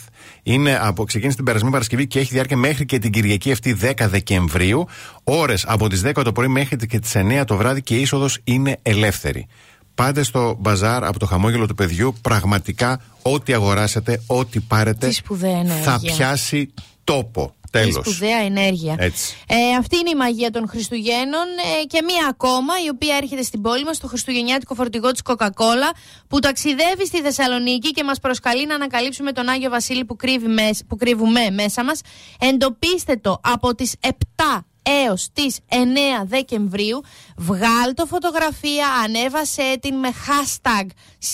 Είναι 0.53 0.79
από, 0.83 1.05
ξεκίνησε 1.05 1.37
την 1.37 1.45
περασμένη 1.45 1.73
Παρασκευή 1.73 2.07
και 2.07 2.19
έχει 2.19 2.33
διάρκεια 2.33 2.57
μέχρι 2.57 2.85
και 2.85 2.99
την 2.99 3.11
Κυριακή 3.11 3.53
αυτή 3.53 3.77
10 3.83 3.93
Δεκεμβρίου. 4.09 4.87
Ώρες 5.25 5.65
από 5.67 5.89
τις 5.89 6.03
10 6.07 6.23
το 6.25 6.33
πρωί 6.33 6.49
μέχρι 6.49 6.77
και 6.87 6.99
τις 6.99 7.13
9 7.17 7.45
το 7.47 7.57
βράδυ 7.57 7.83
και 7.83 7.97
η 7.97 8.01
είσοδος 8.01 8.39
είναι 8.45 8.79
ελεύθερη. 8.83 9.47
Πάτε 9.95 10.23
στο 10.23 10.57
μπαζάρ 10.59 11.05
από 11.05 11.19
το 11.19 11.27
χαμόγελο 11.27 11.67
του 11.67 11.75
παιδιού. 11.75 12.15
Πραγματικά, 12.23 13.01
ό,τι 13.23 13.53
αγοράσετε, 13.53 14.21
ό,τι 14.27 14.61
πάρετε, 14.61 15.07
Τι 15.07 15.13
σπουδαία 15.13 15.51
θα 15.53 15.59
ενέργεια. 15.59 15.99
πιάσει 16.15 16.73
τόπο. 17.05 17.55
Τέλος. 17.71 17.89
Η 17.89 17.93
σπουδαία 17.93 18.39
ενέργεια. 18.39 18.95
Έτσι. 18.99 19.37
Ε, 19.47 19.77
αυτή 19.79 19.97
είναι 19.97 20.11
η 20.11 20.15
μαγεία 20.15 20.51
των 20.51 20.69
Χριστουγέννων 20.69 21.47
ε, 21.81 21.85
και 21.85 22.03
μία 22.05 22.27
ακόμα 22.31 22.73
η 22.87 22.89
οποία 22.89 23.17
έρχεται 23.17 23.43
στην 23.43 23.61
πόλη 23.63 23.85
μας 23.85 23.97
στο 23.97 24.07
Χριστουγεννιάτικο 24.07 24.75
φορτηγό 24.75 25.11
της 25.11 25.21
Coca-Cola 25.25 25.91
που 26.29 26.39
ταξιδεύει 26.39 27.07
στη 27.07 27.21
Θεσσαλονίκη 27.21 27.91
και 27.91 28.05
μας 28.05 28.19
προσκαλεί 28.21 28.67
να 28.67 28.75
ανακαλύψουμε 28.75 29.33
τον 29.33 29.49
Άγιο 29.49 29.71
Βασίλη 29.71 30.05
που, 30.05 30.17
κρύβει 30.17 30.47
μες- 30.47 30.83
που 30.89 30.97
κρύβουμε 30.97 31.51
μέσα 31.51 31.85
μας. 31.85 32.01
Εντοπίστε 32.41 33.17
το 33.17 33.41
από 33.43 33.75
τις 33.75 33.95
7 34.01 34.67
έως 34.83 35.29
τις 35.33 35.59
9 35.69 36.25
Δεκεμβρίου 36.25 37.01
βγάλ 37.37 37.95
το 37.95 38.07
φωτογραφία, 38.07 38.87
ανέβασε 39.05 39.79
την 39.81 39.95
με 39.95 40.09
hashtag 40.27 40.87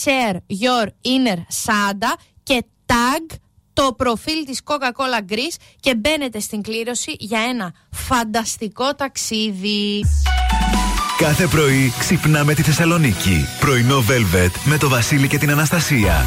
share 0.05 0.35
your 0.62 0.85
inner 0.87 1.38
Santa 1.67 2.12
και 2.43 2.64
tag 2.87 3.35
το 3.75 3.95
προφίλ 3.97 4.45
της 4.45 4.61
Coca-Cola 4.64 5.33
Greece 5.33 5.57
και 5.81 5.95
μπαίνετε 5.95 6.40
στην 6.40 6.62
κλήρωση 6.62 7.16
για 7.19 7.40
ένα 7.40 7.75
φανταστικό 7.90 8.95
ταξίδι. 8.95 10.00
Κάθε 11.19 11.47
πρωί 11.47 11.93
ξυπνάμε 11.99 12.54
τη 12.54 12.62
Θεσσαλονίκη. 12.62 13.47
Πρωινό 13.61 13.99
Velvet 13.99 14.50
με 14.64 14.78
το 14.78 14.88
Βασίλη 14.88 15.28
και 15.28 15.38
την 15.38 15.50
Αναστασία. 15.50 16.25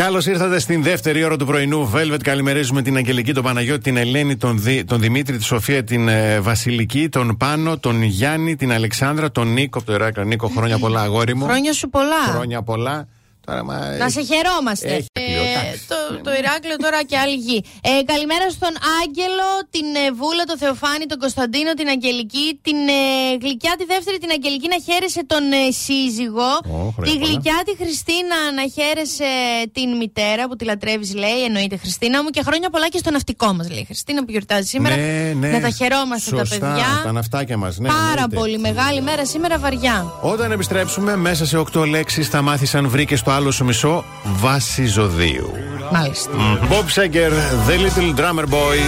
Καλώς 0.00 0.26
ήρθατε 0.26 0.58
στην 0.58 0.82
δεύτερη 0.82 1.24
ώρα 1.24 1.36
του 1.36 1.46
πρωινού 1.46 1.90
Velvet. 1.94 2.22
Καλημερίζουμε 2.22 2.82
την 2.82 2.96
Αγγελική, 2.96 3.32
τον 3.32 3.42
Παναγιώτη, 3.42 3.82
την 3.82 3.96
Ελένη, 3.96 4.36
τον, 4.36 4.60
Δη- 4.62 4.84
τον 4.84 5.00
Δημήτρη, 5.00 5.36
τη 5.36 5.44
Σοφία, 5.44 5.84
την 5.84 6.08
ε, 6.08 6.40
Βασιλική, 6.40 7.08
τον 7.08 7.36
Πάνο, 7.36 7.78
τον 7.78 8.02
Γιάννη, 8.02 8.56
την 8.56 8.72
Αλεξάνδρα, 8.72 9.30
τον 9.30 9.52
Νίκο 9.52 9.78
από 9.78 9.86
το 9.86 9.92
Ηράκλειο. 9.92 10.26
Νίκο, 10.26 10.48
χρόνια 10.48 10.78
πολλά, 10.78 11.00
αγόρι 11.00 11.36
μου. 11.36 11.44
Χρόνια 11.44 11.72
σου 11.72 11.88
πολλά. 11.88 12.22
Χρόνια 12.28 12.62
πολλά. 12.62 13.08
Τώρα, 13.46 13.62
μα, 13.64 13.76
Να 14.02 14.08
σε 14.16 14.22
χαιρόμαστε. 14.30 14.88
Έχει 14.96 15.08
κλειό, 15.18 15.42
εντάξει. 15.52 15.82
το, 15.92 15.96
το 16.26 16.30
Ηράκλειο 16.40 16.76
τώρα 16.84 17.00
και 17.10 17.16
άλλη 17.24 17.36
γη. 17.46 17.58
Ε, 17.90 17.90
καλημέρα 18.12 18.46
στον 18.58 18.74
Άγγελο, 19.00 19.48
την 19.74 19.86
ε, 20.04 20.06
Βούλα, 20.20 20.44
τον 20.50 20.58
Θεοφάνη, 20.62 21.04
τον 21.12 21.18
Κωνσταντίνο, 21.24 21.70
την 21.80 21.88
Αγγελική, 21.94 22.46
την 22.66 22.78
ε, 22.98 23.00
Γλυκιά 23.42 23.72
τη 23.78 23.84
δεύτερη, 23.92 24.16
την 24.24 24.30
Αγγελική 24.36 24.68
να 24.74 24.78
χαίρεσε 24.86 25.20
τον 25.32 25.44
ε, 25.60 25.64
σύζυγο. 25.84 26.50
Ω, 26.76 26.78
χρόνια 26.94 27.08
τη 27.08 27.18
πολλά. 27.18 27.24
Γλυκιά 27.26 27.58
τη 27.68 27.72
Χριστίνα 27.82 28.38
να 28.58 28.64
χαίρεσε 28.76 29.30
την 29.76 29.88
μητέρα 30.00 30.42
που 30.48 30.54
τη 30.58 30.64
λατρεύεις, 30.70 31.10
λέει. 31.22 31.38
Εννοείται 31.48 31.76
Χριστίνα 31.84 32.16
μου. 32.22 32.28
Και 32.36 32.42
χρόνια 32.48 32.68
πολλά 32.74 32.88
και 32.92 32.98
στο 33.02 33.10
ναυτικό 33.16 33.48
μας, 33.56 33.66
λέει. 33.74 33.82
η 33.86 33.88
Χριστίνα 33.90 34.18
που 34.24 34.30
γιορτάζει 34.34 34.66
σήμερα. 34.74 34.94
Ναι, 34.96 35.32
ναι. 35.42 35.48
Να 35.48 35.60
τα 35.66 35.70
χαιρόμαστε 35.78 36.28
Σωστά, 36.36 36.58
τα 36.58 36.66
παιδιά. 36.66 36.88
Τα 37.04 37.12
ναυτάκια 37.12 37.56
μας. 37.56 37.78
Ναι, 37.78 37.88
Πάρα 37.88 38.08
εννοείται. 38.10 38.36
πολύ 38.36 38.58
μεγάλη 38.58 39.00
μέρα 39.08 39.24
σήμερα, 39.26 39.58
βαριά. 39.58 39.96
Όταν 40.20 40.52
επιστρέψουμε, 40.52 41.16
μέσα 41.16 41.46
σε 41.46 41.56
8 41.74 41.86
λέξεις 41.88 42.28
θα 42.28 42.42
μάθεις 42.42 42.74
αν 42.74 42.88
βρήκες 42.88 43.22
το 43.22 43.29
άλλο 43.30 43.50
σου 43.50 43.64
μισό 43.64 44.04
βάση 44.24 44.84
ζωδίου. 44.86 45.50
Μάλιστα. 45.92 46.30
Bob 46.70 47.00
Seger, 47.00 47.30
The 47.68 47.72
Little 47.72 48.18
Drummer 48.20 48.44
Boy, 48.44 48.78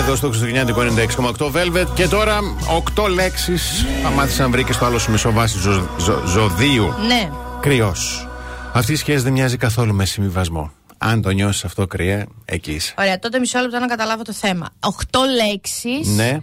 εδώ 0.00 0.14
στο 0.16 0.26
Χριστουγεννιάτικο 0.28 0.80
96,8 0.80 1.46
Velvet. 1.46 1.86
Και 1.94 2.08
τώρα 2.08 2.38
8 2.96 3.08
λέξεις 3.08 3.84
θα 4.02 4.10
μάθεις 4.10 4.40
αν 4.40 4.50
βρήκες 4.50 4.78
το 4.78 4.84
άλλο 4.86 4.98
σου 4.98 5.10
μισό 5.10 5.32
βάση 5.32 5.58
ζω- 5.58 5.88
ζω- 5.98 6.26
ζωδίου. 6.26 6.94
Ναι. 7.06 7.30
Κρυός. 7.60 8.28
Αυτή 8.72 8.92
η 8.92 8.96
σχέση 8.96 9.22
δεν 9.22 9.32
μοιάζει 9.32 9.56
καθόλου 9.56 9.94
με 9.94 10.04
συμβιβασμό. 10.04 10.72
Αν 10.98 11.22
το 11.22 11.30
νιώσεις 11.30 11.64
αυτό 11.64 11.86
κρυέ, 11.86 12.24
εκεί 12.44 12.70
είσαι. 12.72 12.94
Ωραία, 12.98 13.18
τότε 13.18 13.38
μισό 13.38 13.58
λεπτό 13.60 13.78
να 13.78 13.86
καταλάβω 13.86 14.22
το 14.22 14.32
θέμα. 14.32 14.68
Οχτώ 14.80 15.20
λέξεις. 15.44 16.08
Ναι. 16.16 16.38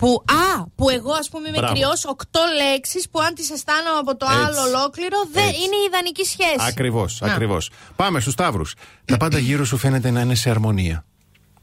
Που, 0.00 0.22
α, 0.26 0.64
που 0.76 0.88
εγώ 0.90 1.12
ας 1.12 1.28
πούμε 1.28 1.48
είμαι 1.48 1.56
Μπράβο. 1.58 1.74
κρυός, 1.74 2.04
οκτώ 2.04 2.40
λέξεις 2.62 3.08
που 3.10 3.20
αν 3.20 3.34
τις 3.34 3.50
αισθάνομαι 3.50 3.98
από 3.98 4.16
το 4.16 4.26
Έτσι. 4.30 4.42
άλλο 4.44 4.60
ολόκληρο, 4.60 5.16
δεν 5.32 5.44
Έτσι. 5.48 5.56
είναι 5.62 5.76
η 5.76 5.84
ιδανική 5.88 6.24
σχέση. 6.24 6.68
Ακριβώς, 6.68 7.18
Να. 7.20 7.32
ακριβώς. 7.32 7.70
Πάμε 7.96 8.20
στους 8.20 8.34
Ταύρους. 8.34 8.74
Τα 9.04 9.16
πάντα 9.16 9.38
γύρω 9.38 9.64
σου 9.64 9.76
φαίνεται 9.76 10.10
να 10.10 10.20
είναι 10.20 10.34
σε 10.34 10.50
αρμονία. 10.50 11.04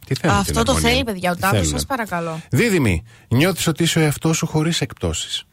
Τι 0.08 0.15
θέλει 0.15 0.34
Αυτό 0.34 0.63
το 0.63 0.74
θέλει, 0.77 1.03
παιδιά, 1.03 1.32
ο 1.32 1.36
Ταύρος, 1.36 1.60
Θέλουνε. 1.60 1.77
σας 1.77 1.86
παρακαλώ. 1.88 2.39
Δίδυμη, 2.50 3.03
νιώθεις 3.27 3.67
ότι 3.67 3.84
είσαι 3.84 4.00
ο 4.00 4.01
εαυτός 4.01 4.38
σου 4.38 4.46
χωρίς 4.48 4.82
εκπτώσεις; 4.82 5.44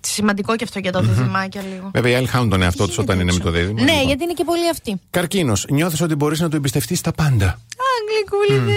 Σημαντικό 0.00 0.56
και 0.56 0.64
αυτό 0.64 0.78
για 0.78 0.92
τα 0.92 1.00
διδυμάκια 1.00 1.62
λίγο. 1.74 1.90
Βέβαια, 1.94 2.12
οι 2.12 2.14
άλλοι 2.14 2.26
χάνουν 2.26 2.48
τον 2.48 2.62
εαυτό 2.62 2.86
τους 2.86 2.98
όταν 2.98 3.20
είναι 3.20 3.32
με 3.32 3.38
το 3.38 3.50
δίδυμο. 3.50 3.82
Ναι, 3.82 3.90
Λοιπόν. 3.90 4.06
γιατί 4.06 4.22
είναι 4.24 4.32
και 4.32 4.44
πολύ 4.44 4.68
αυτή. 4.68 5.00
Καρκίνος, 5.10 5.66
νιώθεις 5.70 6.00
ότι 6.00 6.14
μπορείς 6.14 6.40
να 6.40 6.48
του 6.48 6.56
εμπιστευτείς 6.56 7.00
τα 7.00 7.12
πάντα; 7.12 7.60
Αγγλικούλιδε. 8.00 8.72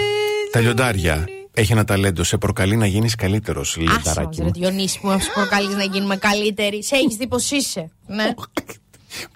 Τα 0.52 0.60
λιοντάρια. 0.60 1.24
Έχει 1.58 1.72
ένα 1.72 1.84
ταλέντο, 1.84 2.24
σε 2.24 2.36
προκαλεί 2.36 2.76
να 2.76 2.86
γίνεις 2.86 3.14
καλύτερος, 3.14 3.68
Άσε 3.68 3.80
λιονταράκι 3.80 4.26
μας, 4.26 4.36
ρε 4.38 4.44
μου. 4.44 4.50
Διονύση 4.52 5.00
μου, 5.02 5.10
να 5.10 5.18
σου 5.18 5.32
προκαλείς 5.34 5.74
να 5.76 5.84
γίνουμε 5.84 6.16
καλύτεροι. 6.16 6.84
Σε 6.84 6.96
έχεις 6.96 7.16
δει 7.16 7.26
πως 7.26 7.50
είσαι. 7.50 7.90
Ναι. 8.06 8.34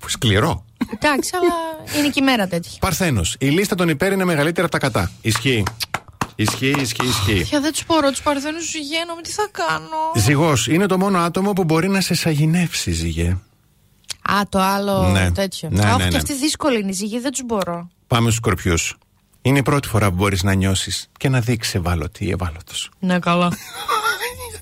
Που 0.00 0.08
σκληρό. 0.08 0.64
Εντάξει, 0.94 1.30
αλλά 1.34 1.52
είναι 1.98 2.08
και 2.12 2.20
η 2.20 2.24
μέρα 2.24 2.46
τέτοια. 2.46 2.72
Παρθένος, 2.80 3.36
η 3.38 3.46
λίστα 3.48 3.74
των 3.74 3.88
υπέρ 3.88 4.12
είναι 4.12 4.24
μεγαλύτερη 4.24 4.62
από 4.66 4.70
τα 4.70 4.78
κατά. 4.78 5.10
Ισχύει. 5.22 5.62
Ισχύει, 6.34 6.74
ισχύει, 6.80 7.06
ισχύει. 7.06 7.40
Πια 7.42 7.60
δεν 7.60 7.72
τους 7.72 7.84
μπορώ, 7.86 8.10
τους 8.10 8.22
παρθένους 8.22 8.70
του 8.70 8.78
με 9.16 9.22
τι 9.22 9.30
θα 9.30 9.48
κάνω. 9.50 9.86
Ζυγός, 10.16 10.66
είναι 10.66 10.86
το 10.86 10.98
μόνο 10.98 11.18
άτομο 11.18 11.52
που 11.52 11.64
μπορεί 11.64 11.88
να 11.88 12.00
σε 12.00 12.14
σαγηνεύσει, 12.14 12.90
ζυγέ. 12.92 13.36
Α, 14.22 14.40
το 14.48 14.58
άλλο 14.60 15.08
Ναι. 15.08 15.30
τέτοιο. 15.32 15.68
Ναι, 15.72 15.84
Αχ, 15.84 15.96
ναι, 15.96 16.04
και 16.04 16.10
ναι. 16.10 16.16
αυτή 16.16 16.34
δύσκολη 16.34 16.78
είναι 16.78 16.90
η 16.90 16.92
ζυγή, 16.92 17.20
δεν 17.20 17.30
τους 17.30 17.42
μπορώ. 17.44 17.88
Πάμε 18.06 18.22
στους 18.22 18.34
σκορπιούς. 18.34 18.96
Είναι 19.42 19.58
η 19.58 19.62
πρώτη 19.62 19.88
φορά 19.88 20.08
που 20.08 20.16
μπορείς 20.16 20.42
να 20.42 20.54
νιώσεις 20.54 21.08
και 21.16 21.28
να 21.28 21.40
δείξεις 21.40 21.74
ευάλωτη 21.74 22.24
ή 22.24 22.30
ευάλωτος. 22.30 22.90
Ναι, 22.98 23.18
καλά. 23.18 23.52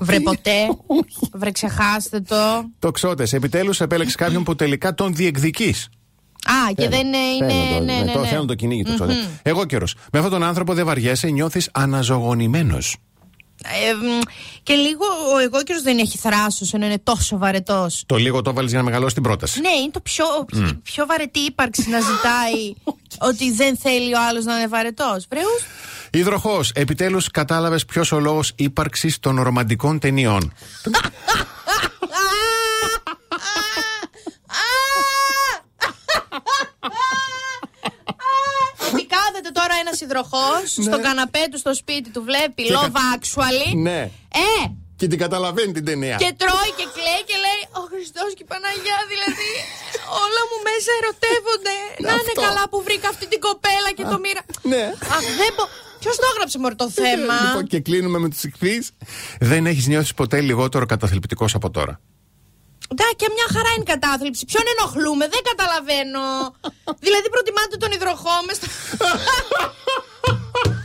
Βρε 0.00 0.20
ποτέ. 0.20 0.68
Βρε 1.32 1.50
ξεχάστε 1.50 2.20
το. 2.20 2.36
Τοξότε, 2.78 3.26
επιτέλους 3.30 3.80
επέλεξες 3.80 4.14
κάποιον 4.14 4.42
που 4.42 4.56
τελικά 4.56 4.94
τον 4.94 5.14
διεκδικείς. 5.14 5.88
Α, 6.44 6.72
και 6.74 6.88
δεν 6.88 7.06
είναι. 7.06 7.52
Θέλουν 7.52 7.68
το, 7.78 7.84
ναι, 7.84 8.00
ναι, 8.04 8.12
το, 8.12 8.20
ναι. 8.20 8.26
θέλουν 8.26 8.46
το 8.46 8.54
κυνήγι 8.54 8.82
του. 8.82 9.06
Εγώ 9.42 9.64
καιρο. 9.64 9.86
Με 10.12 10.18
αυτόν 10.18 10.32
τον 10.32 10.42
άνθρωπο 10.42 10.74
δεν 10.74 10.84
βαριέσαι, 10.84 11.28
νιώθεις 11.28 11.70
αναζωογονημένος. 11.72 12.96
Ε, 13.64 13.92
μ, 13.94 14.20
και 14.62 14.74
λίγο 14.74 15.04
ο 15.34 15.38
εγώ 15.38 15.58
δεν 15.82 15.98
έχει 15.98 16.18
θράσος 16.18 16.72
ενώ 16.72 16.86
είναι 16.86 16.98
τόσο 16.98 17.38
βαρετός. 17.38 18.02
Το 18.06 18.16
λίγο 18.16 18.42
το 18.42 18.52
βάλεις 18.52 18.70
για 18.70 18.78
να 18.78 18.84
μεγαλώσει 18.84 19.14
την 19.14 19.22
πρόταση. 19.22 19.60
Ναι, 19.60 19.70
είναι 19.82 19.90
το 19.90 20.00
πιο, 20.00 20.24
πιο 20.82 21.06
βαρετή 21.06 21.38
ύπαρξη 21.38 21.90
να 21.90 22.00
ζητάει 22.00 22.74
ότι 23.30 23.52
δεν 23.52 23.76
θέλει 23.76 24.14
ο 24.14 24.18
άλλος 24.28 24.44
να 24.44 24.56
είναι 24.58 24.66
βαρετός. 24.66 25.26
Βρεούς. 25.30 25.62
Υδροχό, 26.10 26.60
επιτέλους 26.74 27.30
κατάλαβες 27.30 27.84
ποιος 27.84 28.12
ο 28.12 28.20
λόγος 28.20 28.52
ύπαρξης 28.56 29.18
των 29.18 29.42
ρομαντικών 29.42 29.98
ταινιών. 29.98 30.52
Ότι 38.92 39.06
κάθεται 39.06 39.50
τώρα 39.52 39.74
ένας 39.88 40.00
υδροχός 40.06 40.62
στον 40.86 41.00
καναπέ 41.06 41.42
του 41.50 41.58
στο 41.64 41.72
σπίτι 41.82 42.08
του, 42.14 42.20
βλέπει 42.30 42.62
Και 42.68 42.74
Love 42.76 42.92
κα- 42.98 43.06
Actually. 43.14 43.68
Ναι. 43.88 44.00
Ε! 44.46 44.58
Και 45.00 45.06
την 45.12 45.18
καταλαβαίνει 45.24 45.72
την 45.78 45.84
ταινία. 45.90 46.16
Και 46.24 46.32
τρώει 46.42 46.70
και 46.78 46.86
κλαίει 46.96 47.22
και 47.28 47.36
λέει 47.46 47.60
Ο 47.80 47.82
Χριστός 47.90 48.28
και 48.36 48.42
η 48.46 48.48
Παναγιά, 48.52 48.98
δηλαδή 49.12 49.50
όλα 50.24 50.42
μου 50.48 50.56
μέσα 50.68 50.90
ερωτεύονται. 51.00 51.74
Να 52.06 52.10
είναι 52.12 52.32
Αυτό. 52.34 52.42
καλά 52.46 52.62
που 52.70 52.78
βρήκα 52.86 53.08
αυτή 53.14 53.26
την 53.32 53.40
κοπέλα 53.46 53.88
και 53.98 54.04
το 54.12 54.16
μοίρα. 54.24 54.42
ναι. 54.72 54.82
Αχ, 55.16 55.24
δεν 55.40 55.50
μπο... 55.56 55.64
Ποιος 56.02 56.16
το 56.16 56.26
έγραψε 56.32 56.56
μωρέ 56.62 56.74
το 56.84 56.88
θέμα; 57.00 57.34
Λοιπόν, 57.44 57.64
και 57.72 57.80
κλείνουμε 57.80 58.18
με 58.18 58.28
τους 58.32 58.42
ηχθείς. 58.48 58.90
Δεν 59.40 59.66
έχεις 59.66 59.86
νιώσει 59.86 60.14
ποτέ 60.14 60.40
λιγότερο 60.40 60.86
καταθλιπτικός 60.86 61.54
από 61.54 61.70
τώρα. 61.70 62.00
Εντάξει, 62.92 63.14
και 63.20 63.28
μια 63.36 63.46
χαρά 63.54 63.70
είναι 63.74 63.84
η 63.88 63.90
κατάθλιψη. 63.94 64.42
Ποιον 64.50 64.64
ενοχλούμε, 64.74 65.24
δεν 65.34 65.42
καταλαβαίνω. 65.50 66.24
δηλαδή 67.06 67.26
προτιμάτε 67.34 67.74
τον 67.82 67.90
υδροχό 67.96 68.34
με 68.46 68.52
στα. 68.58 68.66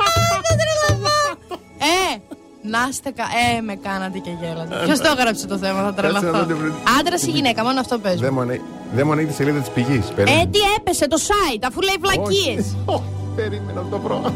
Α, 0.06 0.08
δεν 0.46 0.56
τρελαθώ. 0.62 1.18
Ε, 1.94 2.12
να 2.74 2.80
είστε 2.90 3.10
κα... 3.18 3.24
Ε, 3.24 3.62
με 3.62 3.76
κάνατε 3.76 4.18
και 4.26 4.32
γέλατε. 4.42 4.74
Ποιος 4.86 5.00
το 5.00 5.10
έγραψε 5.18 5.46
το 5.48 5.58
θέμα, 5.58 5.80
θα 5.88 5.94
τρελαθώ. 5.94 6.32
να 6.32 6.40
δω 6.44 6.46
την- 6.54 6.74
Άντρας 7.00 7.22
ή 7.24 7.30
γυναίκα, 7.30 7.64
μόνο 7.64 7.80
αυτό 7.80 8.00
παίζει. 8.00 8.24
Δεν 8.24 8.34
μου 8.34 8.42
ανοίγει- 8.42 8.64
δεν 8.94 9.06
μου 9.06 9.12
ανοίγει 9.12 9.28
τη 9.28 9.34
σελίδα 9.34 9.60
της 9.60 9.70
πηγής. 9.70 10.06
Ε, 10.16 10.46
τι 10.52 10.60
έπεσε 10.78 11.08
το 11.08 11.18
site, 11.30 11.64
αφού 11.68 11.82
λέει 11.82 11.98
βλακίες. 12.00 12.76
Περίμενα 13.38 13.82
να 13.82 13.90
το 13.90 14.00
βρω. 14.00 14.34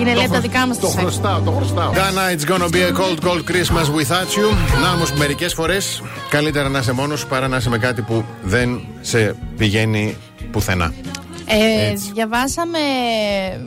Και 0.00 0.06
είναι 0.06 0.14
λέει 0.14 0.24
από 0.24 0.34
τα 0.34 0.40
δικά 0.40 0.66
μας 0.66 0.78
Το 0.78 0.86
χρωστάω, 0.86 1.40
το 1.40 1.50
χρωστάω. 1.50 1.92
Ghana, 1.92 2.36
it's 2.36 2.50
gonna 2.52 2.68
be 2.68 2.82
a 2.82 2.92
cold, 2.92 3.20
cold 3.24 3.44
Christmas 3.50 3.86
without 3.98 4.30
you. 4.36 4.80
Να 4.82 4.92
όμως 4.92 5.12
μερικές 5.12 5.54
φορές 5.54 6.02
καλύτερα 6.30 6.68
να 6.68 6.78
είσαι 6.78 6.92
μόνος 6.92 7.26
παρά 7.26 7.48
να 7.48 7.56
είσαι 7.56 7.68
με 7.68 7.78
κάτι 7.78 8.02
που 8.02 8.24
δεν 8.42 8.80
σε 9.00 9.36
πηγαίνει 9.56 10.16
πουθενά. 10.50 10.92
Ε, 11.46 11.92
διαβάσαμε 12.12 12.78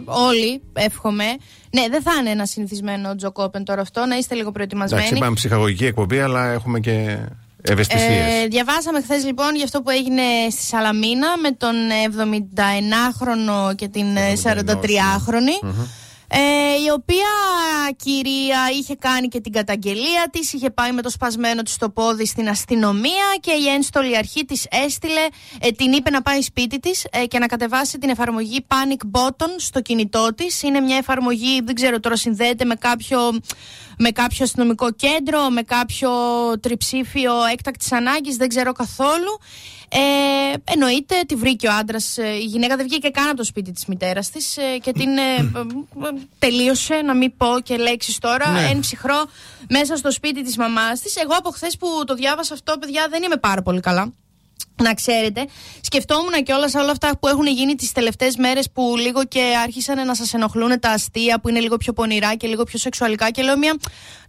όλοι, 0.05 0.61
εύχομαι. 0.73 1.25
Ναι, 1.71 1.87
δεν 1.89 2.01
θα 2.01 2.11
είναι 2.19 2.29
ένα 2.29 2.45
συνηθισμένο 2.45 3.15
τζοκόπεν 3.15 3.63
τώρα 3.63 3.81
αυτό, 3.81 4.05
να 4.05 4.15
είστε 4.15 4.35
λίγο 4.35 4.51
προετοιμασμένοι. 4.51 5.03
Εντάξει, 5.03 5.21
είπαμε 5.21 5.35
ψυχαγωγική 5.35 5.85
εκπομπή, 5.85 6.19
αλλά 6.19 6.51
έχουμε 6.51 6.79
και 6.79 7.17
ευαισθησίες. 7.61 8.43
Ε, 8.43 8.47
διαβάσαμε 8.47 9.01
χθες 9.01 9.25
λοιπόν 9.25 9.55
για 9.55 9.63
αυτό 9.63 9.81
που 9.81 9.89
έγινε 9.89 10.21
στη 10.51 10.61
Σαλαμίνα 10.61 11.27
με 11.37 11.51
τον 11.51 11.75
71χρονο 12.15 13.75
και 13.75 13.87
την 13.87 14.05
43χρονη. 14.43 15.73
Ε, 16.27 16.37
η 16.85 16.89
οποία 16.93 17.31
κυρία 17.95 18.69
είχε 18.79 18.95
κάνει 18.95 19.27
και 19.27 19.39
την 19.39 19.51
καταγγελία 19.51 20.27
της, 20.31 20.53
είχε 20.53 20.69
πάει 20.69 20.91
με 20.91 21.01
το 21.01 21.09
σπασμένο 21.09 21.61
της 21.61 21.77
το 21.77 21.89
πόδι 21.89 22.25
στην 22.25 22.49
αστυνομία 22.49 23.37
και 23.39 23.51
η 23.51 23.67
ένστολη 23.67 24.17
αρχή 24.17 24.45
της 24.45 24.67
έστειλε, 24.69 25.27
ε, 25.59 25.71
την 25.71 25.91
είπε 25.91 26.09
να 26.09 26.21
πάει 26.21 26.41
σπίτι 26.41 26.79
της 26.79 27.05
ε, 27.11 27.25
και 27.25 27.39
να 27.39 27.45
κατεβάσει 27.45 27.97
την 27.97 28.09
εφαρμογή 28.09 28.65
Panic 28.67 29.19
Button 29.19 29.49
στο 29.57 29.81
κινητό 29.81 30.33
της. 30.35 30.61
Είναι 30.61 30.79
μια 30.79 30.97
εφαρμογή, 30.97 31.61
δεν 31.61 31.75
ξέρω 31.75 31.99
τώρα 31.99 32.15
συνδέεται 32.15 32.65
με 32.65 32.75
κάποιο, 32.75 33.19
με 33.97 34.09
κάποιο 34.09 34.43
αστυνομικό 34.43 34.91
κέντρο, 34.91 35.49
με 35.49 35.61
κάποιο 35.61 36.09
τριψήφιο 36.59 37.33
έκτακτης 37.51 37.91
ανάγκης, 37.91 38.35
δεν 38.35 38.47
ξέρω 38.47 38.71
καθόλου. 38.71 39.39
Ε, 39.95 40.53
εννοείται, 40.63 41.15
τη 41.27 41.35
βρήκε 41.35 41.67
ο 41.67 41.71
άντρας. 41.71 42.17
Ε, 42.17 42.27
η 42.27 42.45
γυναίκα 42.45 42.75
δεν 42.75 42.85
βγήκε 42.85 43.09
καν 43.09 43.27
από 43.27 43.37
το 43.37 43.43
σπίτι 43.43 43.71
της 43.71 43.85
μητέρας 43.85 44.29
της 44.29 44.57
ε, 44.57 44.77
και 44.77 44.91
την 44.91 45.17
ε, 45.17 45.51
τελείωσε, 46.39 46.95
να 46.95 47.15
μην 47.15 47.37
πω 47.37 47.47
και 47.63 47.77
λέξεις 47.77 48.17
τώρα, 48.17 48.51
ναι. 48.51 48.69
εν 48.69 48.79
ψυχρό 48.79 49.25
μέσα 49.69 49.95
στο 49.95 50.11
σπίτι 50.11 50.43
της 50.43 50.57
μαμάς 50.57 51.01
της. 51.01 51.15
Εγώ 51.15 51.33
από 51.37 51.49
χθες 51.49 51.77
που 51.77 51.87
το 52.05 52.13
διάβασα 52.13 52.53
αυτό, 52.53 52.77
παιδιά, 52.79 53.07
δεν 53.09 53.23
είμαι 53.23 53.37
πάρα 53.37 53.61
πολύ 53.61 53.79
καλά. 53.79 54.13
Να 54.81 54.93
ξέρετε, 54.93 55.45
σκεφτόμουν 55.81 56.43
και 56.43 56.53
όλα 56.53 56.69
όλα 56.75 56.91
αυτά 56.91 57.17
που 57.19 57.27
έχουν 57.27 57.47
γίνει 57.47 57.75
τις 57.75 57.91
τελευταίες 57.91 58.35
μέρες 58.35 58.71
που 58.71 58.93
λίγο 58.97 59.25
και 59.25 59.53
άρχισαν 59.63 60.05
να 60.05 60.15
σας 60.15 60.33
ενοχλούν 60.33 60.79
τα 60.79 60.89
αστεία 60.89 61.39
που 61.39 61.49
είναι 61.49 61.59
λίγο 61.59 61.77
πιο 61.77 61.93
πονηρά 61.93 62.35
και 62.35 62.47
λίγο 62.47 62.63
πιο 62.63 62.79
σεξουαλικά. 62.79 63.29
Και 63.29 63.41
λέω 63.41 63.57
μια 63.57 63.75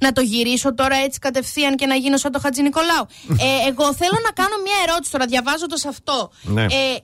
να 0.01 0.13
το 0.13 0.21
γυρίσω 0.21 0.75
τώρα 0.75 0.97
έτσι 0.97 1.19
κατευθείαν 1.19 1.77
και 1.77 1.87
να 1.87 1.95
γίνω 1.95 2.17
σαν 2.17 2.33
το 2.33 2.39
Χατζη 2.39 2.63
Νικολάου. 2.63 3.07
ε, 3.29 3.69
εγώ 3.69 3.95
θέλω 3.95 4.19
να 4.25 4.31
κάνω 4.31 4.63
μια 4.65 4.75
ερώτηση 4.89 5.11
τώρα, 5.11 5.27
διαβάζοντας 5.27 5.85
αυτό. 5.85 6.31
Ναι. 6.43 6.63
Ε, 6.63 6.97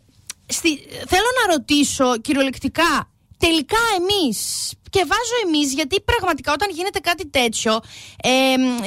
στη, 0.46 0.78
θέλω 1.08 1.28
να 1.46 1.52
ρωτήσω 1.52 2.18
κυριολεκτικά, 2.20 3.10
τελικά 3.38 3.78
εμείς 3.98 4.70
και 4.90 5.04
βάζω 5.10 5.36
εμείς, 5.46 5.72
γιατί 5.72 6.00
πραγματικά 6.00 6.52
όταν 6.52 6.68
γίνεται 6.70 6.98
κάτι 6.98 7.26
τέτοιο, 7.28 7.80
ε, 8.22 8.30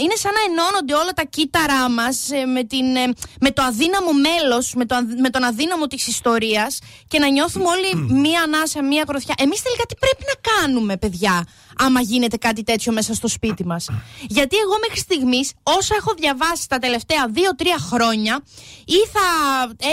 είναι 0.03 0.15
σαν 0.23 0.31
να 0.37 0.41
ενώνονται 0.49 0.93
όλα 0.93 1.11
τα 1.11 1.23
κύτταρά 1.23 1.89
μας 1.89 2.31
ε, 2.31 2.45
με, 2.45 2.59
ε, 2.59 3.09
με 3.39 3.51
το 3.51 3.61
αδύναμο 3.61 4.11
μέλος, 4.27 4.73
με, 4.73 4.85
το, 4.85 4.95
με 5.21 5.29
τον 5.29 5.43
αδύναμο 5.43 5.87
της 5.87 6.07
ιστορίας 6.07 6.79
και 7.07 7.19
να 7.19 7.27
νιώθουμε 7.29 7.65
όλοι 7.67 8.19
μία 8.21 8.41
ανάσα, 8.41 8.83
μία 8.83 9.03
γροθιά. 9.07 9.35
Εμείς 9.37 9.61
τελικά 9.61 9.85
τι 9.85 9.95
πρέπει 9.95 10.23
να 10.31 10.35
κάνουμε, 10.51 10.97
παιδιά, 10.97 11.45
άμα 11.77 12.01
γίνεται 12.01 12.37
κάτι 12.37 12.63
τέτοιο 12.63 12.91
μέσα 12.93 13.13
στο 13.13 13.27
σπίτι 13.27 13.65
μας. 13.65 13.89
Γιατί 14.27 14.57
εγώ 14.57 14.75
μέχρι 14.87 14.99
στιγμής, 14.99 15.51
όσα 15.63 15.95
έχω 15.95 16.13
διαβάσει 16.17 16.69
τα 16.69 16.77
τελευταία 16.77 17.27
δύο-τρία 17.29 17.77
χρόνια, 17.79 18.43
ή 18.85 19.07
θα 19.13 19.27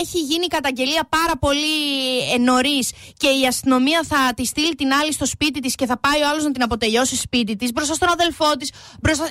έχει 0.00 0.18
γίνει 0.18 0.46
καταγγελία 0.46 1.08
πάρα 1.08 1.37
πολύ 1.38 1.76
νωρίς 2.40 2.90
και 3.16 3.28
η 3.28 3.46
αστυνομία 3.46 4.00
θα 4.08 4.32
τη 4.37 4.44
στείλει 4.44 4.75
την 4.75 4.92
άλλη 4.92 5.12
στο 5.12 5.26
σπίτι 5.26 5.60
της 5.60 5.75
και 5.75 5.87
θα 5.87 5.99
πάει 5.99 6.22
ο 6.22 6.28
άλλος 6.28 6.44
να 6.44 6.50
την 6.50 6.62
αποτελειώσει 6.62 7.16
σπίτι 7.16 7.56
της, 7.56 7.72
μπροστά 7.72 7.94
στον 7.94 8.08
αδελφό 8.08 8.56
της, 8.56 8.72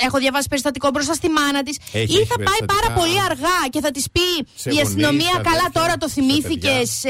έχω 0.05 0.17
διαβάσει 0.17 0.47
περιστατικό 0.47 0.89
μπροστά 0.89 1.13
στη 1.13 1.29
μάνα 1.29 1.63
της, 1.63 1.77
ή 1.93 2.25
θα 2.25 2.35
πάει 2.47 2.61
πάρα 2.65 2.99
πολύ 2.99 3.19
αργά 3.21 3.59
και 3.69 3.79
θα 3.79 3.91
της 3.91 4.05
πει 4.11 4.27
η 4.75 4.79
αστυνομία, 4.79 5.41
καλά 5.43 5.69
τώρα 5.73 5.97
το 5.97 6.09
θυμήθηκες, 6.09 7.01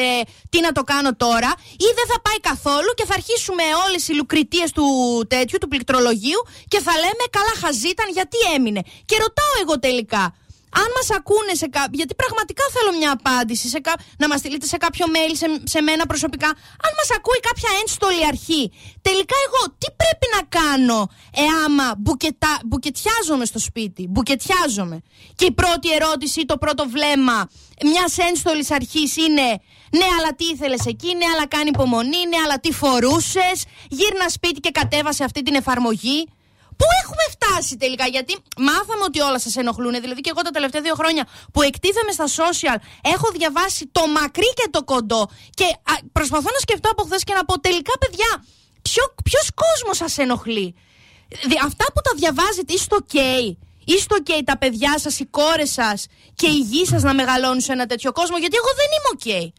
τι 0.49 0.61
να 0.61 0.71
το 0.71 0.83
κάνω 0.83 1.15
τώρα, 1.15 1.53
ή 1.71 1.87
δεν 1.95 2.05
θα 2.11 2.21
πάει 2.21 2.39
καθόλου 2.39 2.91
και 2.95 3.05
θα 3.05 3.13
αρχίσουμε 3.13 3.63
όλες 3.87 4.07
οι 4.07 4.13
λουκριτίες 4.13 4.71
του 4.71 4.83
τέτοιου, 5.33 5.57
του 5.61 5.67
πληκτρολογίου 5.67 6.41
και 6.67 6.79
θα 6.85 6.93
λέμε 7.03 7.25
καλά 7.29 7.53
χαζίταν 7.61 8.09
γιατί 8.17 8.37
έμεινε. 8.55 8.81
Και 9.05 9.15
ρωτάω 9.23 9.53
εγώ 9.61 9.79
τελικά, 9.79 10.23
αν 10.81 10.87
μας 10.95 11.07
ακούνε 11.17 11.53
σε 11.53 11.67
κάποιο. 11.67 11.97
Γιατί 12.01 12.15
πραγματικά 12.15 12.63
θέλω 12.75 12.97
μια 12.97 13.11
απάντηση. 13.11 13.67
Σε 13.67 13.79
κα... 13.79 13.93
Να 14.17 14.27
μας 14.27 14.39
στείλετε 14.39 14.65
σε 14.65 14.77
κάποιο 14.77 15.05
mail, 15.15 15.33
σε, 15.41 15.47
σε 15.63 15.81
μένα 15.81 16.05
προσωπικά. 16.05 16.47
Αν 16.85 16.91
μας 16.99 17.09
ακούει 17.17 17.39
κάποια 17.39 17.69
ένστολη 17.81 18.25
αρχή. 18.25 18.71
Τελικά 19.01 19.35
εγώ 19.45 19.61
τι 19.77 19.87
πρέπει 20.01 20.27
να 20.35 20.41
κάνω 20.59 21.09
εάμα 21.45 21.95
μπουκετα... 21.97 22.59
μπουκετιάζομαι 22.65 23.45
στο 23.45 23.59
σπίτι. 23.59 24.07
Μπουκετιάζομαι. 24.09 25.01
Και 25.35 25.45
η 25.45 25.51
πρώτη 25.51 25.87
ερώτηση, 25.93 26.45
το 26.45 26.57
πρώτο 26.57 26.83
βλέμμα 26.89 27.49
μιας 27.83 28.17
ένστολης 28.17 28.71
αρχής 28.71 29.17
είναι. 29.17 29.47
Ναι, 29.91 30.05
αλλά 30.17 30.35
τι 30.35 30.45
ήθελες 30.45 30.85
εκεί, 30.85 31.15
ναι, 31.15 31.25
αλλά 31.33 31.47
κάνει 31.47 31.69
υπομονή, 31.73 32.27
ναι, 32.27 32.37
αλλά 32.45 32.59
τι 32.59 32.71
φορούσες. 32.71 33.57
Γύρνα 33.89 34.29
σπίτι 34.29 34.59
και 34.59 34.71
κατέβασε 34.71 35.23
αυτή 35.23 35.41
την 35.41 35.55
εφαρμογή. 35.55 36.27
Πού 36.79 36.85
έχουμε 37.01 37.23
φτάσει 37.35 37.77
τελικά, 37.77 38.05
γιατί 38.15 38.33
μάθαμε 38.57 39.03
ότι 39.09 39.19
όλα 39.19 39.39
σας 39.39 39.55
ενοχλούν. 39.55 39.93
Δηλαδή 40.01 40.21
και 40.21 40.31
εγώ 40.33 40.41
τα 40.41 40.49
τελευταία 40.49 40.81
δύο 40.81 40.95
χρόνια 40.95 41.23
που 41.53 41.61
εκτίθεμαι 41.61 42.11
στα 42.11 42.27
social 42.39 42.77
έχω 43.13 43.27
διαβάσει 43.37 43.89
το 43.91 44.07
μακρύ 44.07 44.51
και 44.59 44.67
το 44.71 44.83
κοντό. 44.83 45.29
Και 45.53 45.65
προσπαθώ 46.11 46.49
να 46.55 46.59
σκεφτώ 46.59 46.89
από 46.91 47.03
χθες 47.03 47.23
και 47.23 47.33
να 47.33 47.45
πω 47.45 47.59
τελικά, 47.59 47.93
παιδιά, 47.99 48.45
ποιο 49.23 49.41
κόσμος 49.63 49.97
σας 49.97 50.17
ενοχλεί; 50.17 50.75
Αυτά 51.65 51.85
που 51.93 52.01
τα 52.01 52.11
διαβάζετε, 52.15 52.73
είστε 52.73 52.95
OK. 53.03 53.17
Είστε 53.85 54.15
OK 54.19 54.31
τα 54.43 54.57
παιδιά 54.57 54.99
σας, 54.99 55.19
οι 55.19 55.25
κόρες 55.25 55.71
σας 55.71 56.05
και 56.35 56.47
οι 56.47 56.59
γη 56.59 56.85
σας 56.85 57.03
να 57.03 57.13
μεγαλώνουν 57.13 57.61
σε 57.61 57.71
ένα 57.71 57.85
τέτοιο 57.85 58.11
κόσμο, 58.11 58.37
γιατί 58.37 58.55
εγώ 58.55 58.71
δεν 58.79 58.87
είμαι 58.95 59.11
OK. 59.17 59.51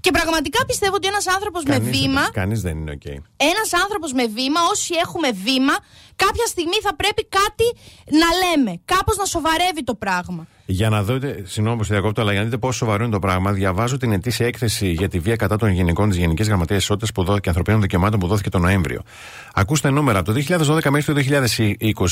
Και 0.00 0.10
πραγματικά 0.10 0.64
πιστεύω 0.66 0.94
ότι 0.94 1.06
ένας 1.06 1.26
άνθρωπος 1.26 1.62
με 1.64 1.78
βήμα. 1.78 2.30
Κανείς 2.32 2.60
δεν 2.60 2.78
είναι 2.78 2.98
OK. 2.98 3.08
Ένας 3.36 3.72
άνθρωπος 3.82 4.12
με 4.12 4.26
βήμα, 4.26 4.60
όσοι 4.70 4.94
έχουμε 5.04 5.30
βήμα, 5.30 5.76
κάποια 6.16 6.46
στιγμή 6.46 6.78
θα 6.82 6.94
πρέπει 6.94 7.26
κάτι 7.28 7.66
να 8.10 8.26
λέμε. 8.46 8.80
Κάπως 8.84 9.16
να 9.16 9.24
σοβαρεύει 9.24 9.84
το 9.84 9.94
πράγμα. 9.94 10.46
Για 10.70 10.88
να 10.88 11.02
δείτε, 11.02 11.42
συγγνώμη 11.44 11.78
που 11.78 11.84
διακόπτω, 11.84 12.20
αλλά 12.20 12.30
για 12.30 12.40
να 12.40 12.46
δείτε 12.46 12.58
πόσο 12.58 12.78
σοβαρό 12.78 13.04
είναι 13.04 13.12
το 13.12 13.18
πράγμα, 13.18 13.52
διαβάζω 13.52 13.96
την 13.96 14.12
ετήσια 14.12 14.46
έκθεση 14.46 14.90
για 14.90 15.08
τη 15.08 15.18
βία 15.18 15.36
κατά 15.36 15.56
των 15.56 15.68
γυναικών 15.68 16.08
της 16.08 16.18
Γενικής 16.18 16.46
Γραμματείας 16.46 16.82
Ισότητας 16.82 17.12
που 17.12 17.24
δόθηκε 17.24 17.48
ανθρωπίνων 17.48 17.80
δικαιωμάτων 17.80 18.20
που 18.20 18.26
δόθηκε 18.26 18.50
τον 18.50 18.60
Νοέμβριο. 18.60 19.02
Ακούστε 19.54 19.90
νούμερα. 19.90 20.18
Από 20.18 20.32
το 20.32 20.40
2012 20.40 20.90
μέχρι 20.90 21.14
το 21.14 21.20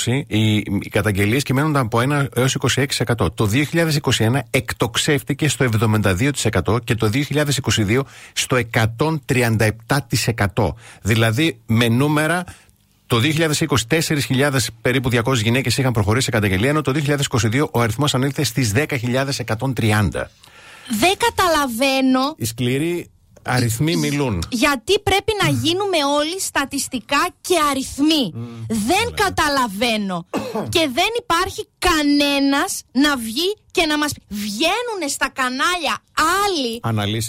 2020 0.07 0.23
οι 0.27 0.63
καταγγελίες 0.91 1.43
κυμαίνονταν 1.43 1.85
από 1.85 1.99
1 1.99 2.27
έως 2.35 2.57
26%. 2.61 3.35
Το 3.35 3.51
2021 3.53 4.39
εκτοξεύτηκε 4.51 5.49
στο 5.49 5.69
72% 6.65 6.85
και 6.85 6.95
το 6.95 7.11
2022 7.13 8.01
στο 8.33 8.57
137%. 10.55 10.75
Δηλαδή 11.03 11.61
με 11.67 11.89
νούμερα 11.89 12.45
το 13.07 13.21
2020 13.23 13.65
4.000 13.89 14.57
περίπου 14.81 15.11
200 15.13 15.35
γυναίκες 15.35 15.79
είχαν 15.79 15.93
προχωρήσει 15.93 16.25
σε 16.25 16.31
καταγγελία, 16.31 16.69
ενώ 16.69 16.83
το 16.83 16.93
2022 16.95 17.69
ο 17.71 17.81
αριθμός 17.81 18.15
ανήλθε 18.15 18.45
στις 18.45 18.73
10.130. 18.75 18.85
Δεν 21.01 21.17
καταλαβαίνω. 21.19 22.35
Οι 22.37 22.45
σκληροί 22.45 23.11
αριθμοί 23.47 23.97
μιλούν. 23.97 24.43
Γιατί 24.51 25.01
πρέπει 25.01 25.33
να 25.43 25.49
γίνουμε 25.49 26.05
όλοι 26.19 26.41
στατιστικά 26.41 27.29
και 27.41 27.55
αριθμοί. 27.71 28.33
δεν 28.69 29.07
ναι. 29.09 29.15
καταλαβαίνω. 29.15 30.27
και 30.69 30.89
δεν 30.93 31.11
υπάρχει 31.19 31.69
κανένας 31.79 32.83
να 32.93 33.17
βγει 33.17 33.57
και 33.71 33.87
να 33.87 33.99
μας 33.99 34.13
βγαίνουν 34.29 35.09
στα 35.09 35.29
κανάλια 35.29 35.99
άλλοι 36.45 36.81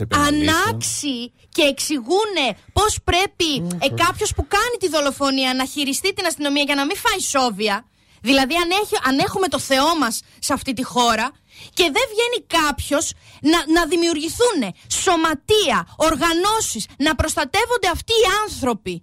ανάξιοι 0.10 1.34
και 1.50 1.62
εξηγούν 1.62 2.36
πώς 2.74 2.98
πρέπει 3.04 3.50
ε, 3.80 3.88
κάποιος 4.04 4.34
που 4.36 4.48
κάνει 4.48 4.78
τη 4.80 4.88
δολοφονία 4.90 5.54
να 5.54 5.66
χειριστεί 5.66 6.14
την 6.14 6.26
αστυνομία 6.26 6.64
για 6.64 6.76
να 6.76 6.86
μην 6.86 6.96
φάει 6.96 7.20
σόβια. 7.20 7.86
Δηλαδή 8.22 8.56
αν, 8.56 8.70
έχει, 8.82 8.96
αν 9.04 9.20
έχουμε 9.20 9.48
το 9.48 9.60
Θεό 9.60 9.98
μας 9.98 10.22
σε 10.40 10.54
αυτή 10.54 10.74
τη 10.74 10.84
χώρα 10.84 11.32
και 11.78 11.86
δεν 11.96 12.06
βγαίνει 12.14 12.40
κάποιος 12.58 13.06
να, 13.52 13.60
να 13.76 13.82
δημιουργηθούν 13.92 14.60
σωματεία, 15.02 15.78
οργανώσεις, 16.10 16.84
να 17.06 17.12
προστατεύονται 17.20 17.90
αυτοί 17.96 18.14
οι 18.22 18.28
άνθρωποι. 18.44 18.96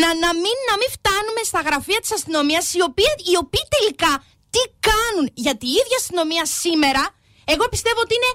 Να, 0.00 0.08
να, 0.22 0.30
μην, 0.42 0.56
να 0.70 0.74
μην 0.80 0.90
φτάνουμε 0.96 1.42
στα 1.50 1.60
γραφεία 1.66 2.00
της 2.00 2.12
αστυνομίας 2.12 2.74
οι 2.74 2.82
οποίοι, 2.88 3.10
οι 3.30 3.36
οποίοι 3.42 3.64
τελικά 3.76 4.12
τι 4.54 4.62
κάνουν. 4.88 5.24
Γιατί 5.34 5.66
η 5.66 5.74
ίδια 5.82 5.96
αστυνομία 6.02 6.44
σήμερα, 6.64 7.02
εγώ 7.44 7.64
πιστεύω 7.74 8.00
ότι 8.06 8.14
είναι 8.18 8.32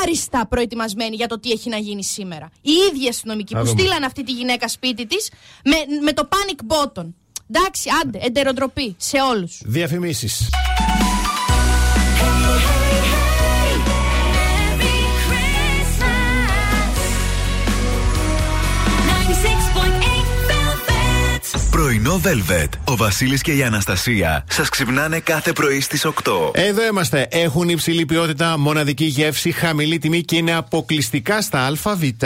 άριστα 0.00 0.46
προετοιμασμένη 0.46 1.16
για 1.16 1.28
το 1.28 1.40
τι 1.40 1.50
έχει 1.50 1.68
να 1.68 1.76
γίνει 1.76 2.04
σήμερα. 2.04 2.50
Η 2.60 2.72
ίδια 2.88 3.10
αστυνομική 3.10 3.54
που 3.54 3.66
στείλαν 3.66 4.02
αυτή 4.04 4.22
τη 4.24 4.32
γυναίκα 4.32 4.68
σπίτι 4.68 5.06
της 5.06 5.30
με, 5.64 5.76
με 6.02 6.12
το 6.12 6.28
panic 6.32 6.74
button. 6.74 7.06
Εντάξει, 7.54 7.88
άντε, 8.02 8.18
εντεροτροπή 8.22 8.94
σε 8.98 9.16
όλους. 9.20 9.60
Διαφημίσεις. 9.64 10.48
Πρωινό 22.02 22.20
Πρωινό 22.22 22.44
Velvet. 22.48 22.68
Ο 22.84 22.96
Βασίλης 22.96 23.42
και 23.42 23.52
η 23.52 23.62
Αναστασία 23.62 24.44
σας 24.48 24.68
ξυπνάνε 24.68 25.20
κάθε 25.20 25.52
πρωί 25.52 25.80
στις 25.80 26.06
8. 26.06 26.10
Εδώ 26.52 26.86
είμαστε. 26.86 27.26
Έχουν 27.30 27.68
υψηλή 27.68 28.06
ποιότητα, 28.06 28.58
μοναδική 28.58 29.04
γεύση, 29.04 29.50
χαμηλή 29.50 29.98
τιμή 29.98 30.22
και 30.22 30.36
είναι 30.36 30.54
αποκλειστικά 30.54 31.42
στα 31.42 31.66
ΑΒ. 31.66 32.02
Ε, 32.02 32.18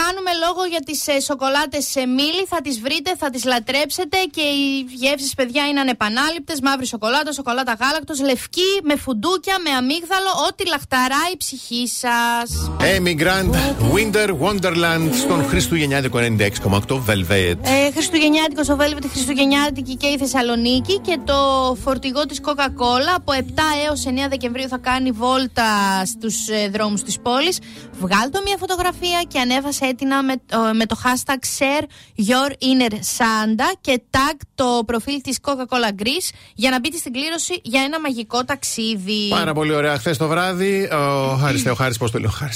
κάνουμε 0.00 0.30
λόγο 0.44 0.64
για 0.70 0.80
τις 0.84 1.06
ε, 1.06 1.20
σοκολάτες 1.20 1.86
σε 1.86 2.06
μήλι. 2.06 2.44
Θα 2.48 2.60
τις 2.60 2.80
βρείτε, 2.80 3.10
θα 3.18 3.30
τις 3.30 3.44
λατρέψετε 3.44 4.16
και 4.30 4.40
οι 4.40 4.86
γεύσεις, 4.94 5.34
παιδιά, 5.34 5.66
είναι 5.66 5.80
ανεπανάληπτες. 5.80 6.60
Μαύρη 6.60 6.86
σοκολάτα, 6.86 7.32
σοκολάτα 7.32 7.76
γάλακτος, 7.80 8.20
λευκή, 8.20 8.72
με 8.82 8.96
φουντούκια, 8.96 9.56
με 9.64 9.70
αμύγδαλο, 9.70 10.30
ό,τι 10.48 10.66
λαχταράει 10.66 11.32
η 11.32 11.36
ψυχή 11.36 11.90
σας. 12.02 12.70
Amy 12.80 13.14
Grant, 13.22 13.54
Winter 13.94 14.28
Wonderland 14.42 15.08
στον 15.22 15.46
Χριστουγεννιάτικο 15.48 16.18
96,8 16.18 17.02
Velvet. 17.08 17.58
Ε, 17.62 17.90
Χριστουγεννιάτικο 17.92 18.61
στο 18.62 18.76
Velvet, 18.80 19.04
Χριστουγεννιάτικη 19.10 19.96
και 19.96 20.06
η 20.06 20.18
Θεσσαλονίκη 20.18 20.98
και 20.98 21.18
το 21.24 21.34
φορτηγό 21.82 22.26
της 22.26 22.40
Coca-Cola 22.44 23.12
από 23.16 23.32
7 23.32 23.40
έως 23.86 24.04
9 24.06 24.10
Δεκεμβρίου 24.28 24.68
θα 24.68 24.78
κάνει 24.78 25.10
βόλτα 25.10 26.04
στους 26.06 26.48
ε, 26.48 26.68
δρόμους 26.68 27.02
της 27.02 27.20
πόλης. 27.20 27.58
Βγάλτε 28.00 28.40
μια 28.44 28.56
φωτογραφία 28.58 29.22
και 29.28 29.38
ανέβασε 29.38 29.84
έτοιμα 29.84 30.22
με, 30.22 30.34
με 30.72 30.86
το 30.86 30.96
hashtag 31.04 31.38
share 31.58 31.84
your 32.28 32.50
inner 32.50 32.92
Santa 32.92 33.76
και 33.80 34.02
tag 34.10 34.36
το 34.54 34.82
προφίλ 34.86 35.20
της 35.20 35.38
Coca-Cola 35.42 36.02
Greece 36.02 36.34
για 36.54 36.70
να 36.70 36.80
μπείτε 36.80 36.96
στην 36.96 37.12
κλήρωση 37.12 37.60
για 37.62 37.82
ένα 37.82 38.00
μαγικό 38.00 38.44
ταξίδι. 38.44 39.28
Πάρα 39.28 39.52
πολύ 39.54 39.74
ωραία. 39.74 39.98
Χθες 39.98 40.16
το 40.16 40.28
βράδυ, 40.28 40.88
ο 40.92 41.36
Χάρης 41.40 41.62
Θεοχάρη, 41.62 41.96
πώς 41.96 42.10
το 42.10 42.18
λέω, 42.18 42.30
Χάρη 42.30 42.52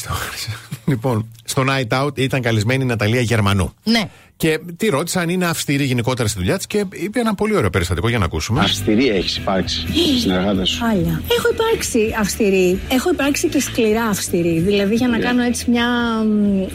Λοιπόν, 0.86 1.30
στο 1.44 1.64
Night 1.68 2.02
Out 2.02 2.18
ήταν 2.18 2.42
καλεσμένη 2.42 2.82
η 2.82 2.86
Ναταλία 2.86 3.20
Γερμανού. 3.20 3.74
Ναι. 3.84 4.10
Και 4.37 4.61
τη 4.77 4.88
ρώτησα 4.88 5.20
αν 5.20 5.29
είναι 5.29 5.46
αυστηρή 5.46 5.85
γενικότερα 5.85 6.29
στη 6.29 6.38
δουλειά 6.38 6.57
της 6.57 6.66
και 6.66 6.85
είπε 6.90 7.20
ένα 7.20 7.35
πολύ 7.35 7.57
ωραίο 7.57 7.70
περιστατικό 7.70 8.09
για 8.09 8.18
να 8.18 8.25
ακούσουμε. 8.25 8.61
Αυστηρή 8.61 9.09
έχεις 9.09 9.37
υπάρξει 9.37 9.81
στη 9.81 10.18
συνεργάτες 10.18 10.68
σου. 10.68 10.79
Χάλια. 10.85 11.22
Έχω 11.38 11.49
υπάρξει 11.53 12.14
αυστηρή. 12.20 12.79
Έχω 12.90 13.11
υπάρξει 13.11 13.49
και 13.49 13.61
σκληρά 13.61 14.05
αυστηρή. 14.05 14.61
Δηλαδή 14.61 14.94
για 14.94 15.09
να 15.09 15.18
κάνω 15.18 15.42
έτσι 15.42 15.70
μια 15.70 15.87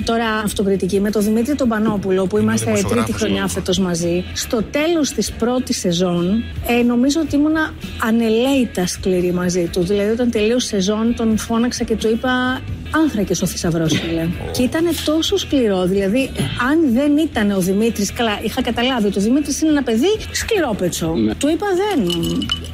τώρα 0.03 0.25
αυτοκριτική 0.25 0.99
με 0.99 1.11
τον 1.11 1.23
Δημήτρη 1.23 1.55
τον 1.55 1.67
Πανόπουλο 1.67 2.25
που 2.27 2.37
είμαστε 2.37 2.83
τρίτη 2.89 3.13
χρονιά 3.13 3.47
φέτος 3.47 3.79
μαζί. 3.79 4.23
Στο 4.33 4.63
τέλος 4.63 5.09
της 5.11 5.31
πρώτης 5.31 5.79
σεζόν 5.79 6.43
ε, 6.67 6.83
νομίζω 6.83 7.19
ότι 7.19 7.35
ήμουνα 7.35 7.73
ανελέητα 8.03 8.87
σκληρή 8.87 9.31
μαζί 9.31 9.69
του. 9.71 9.81
Δηλαδή 9.83 10.09
όταν 10.09 10.31
τελείωσε 10.31 10.67
σεζόν 10.67 11.15
τον 11.15 11.37
φώναξα 11.37 11.83
και 11.83 11.95
του 11.95 12.07
είπα 12.07 12.61
άνθρακες 12.91 13.41
ο 13.41 13.45
θησαυρός, 13.45 13.99
φίλε. 13.99 14.27
Και 14.51 14.63
ήταν 14.63 14.83
τόσο 15.05 15.37
σκληρό. 15.37 15.85
Δηλαδή, 15.85 16.31
αν 16.69 16.93
δεν 16.93 17.17
ήταν 17.17 17.50
ο 17.53 17.59
Δημήτρης. 17.59 18.13
Καλά, 18.13 18.39
είχα 18.43 18.61
καταλάβει 18.61 19.07
ότι 19.07 19.17
ο 19.17 19.21
Δημήτρης 19.21 19.61
είναι 19.61 19.71
ένα 19.71 19.83
παιδί 19.83 20.17
σκληρόπετσο. 20.31 21.13
Ναι. 21.15 21.35
Του 21.35 21.49
είπα 21.49 21.67
δεν. 21.81 22.05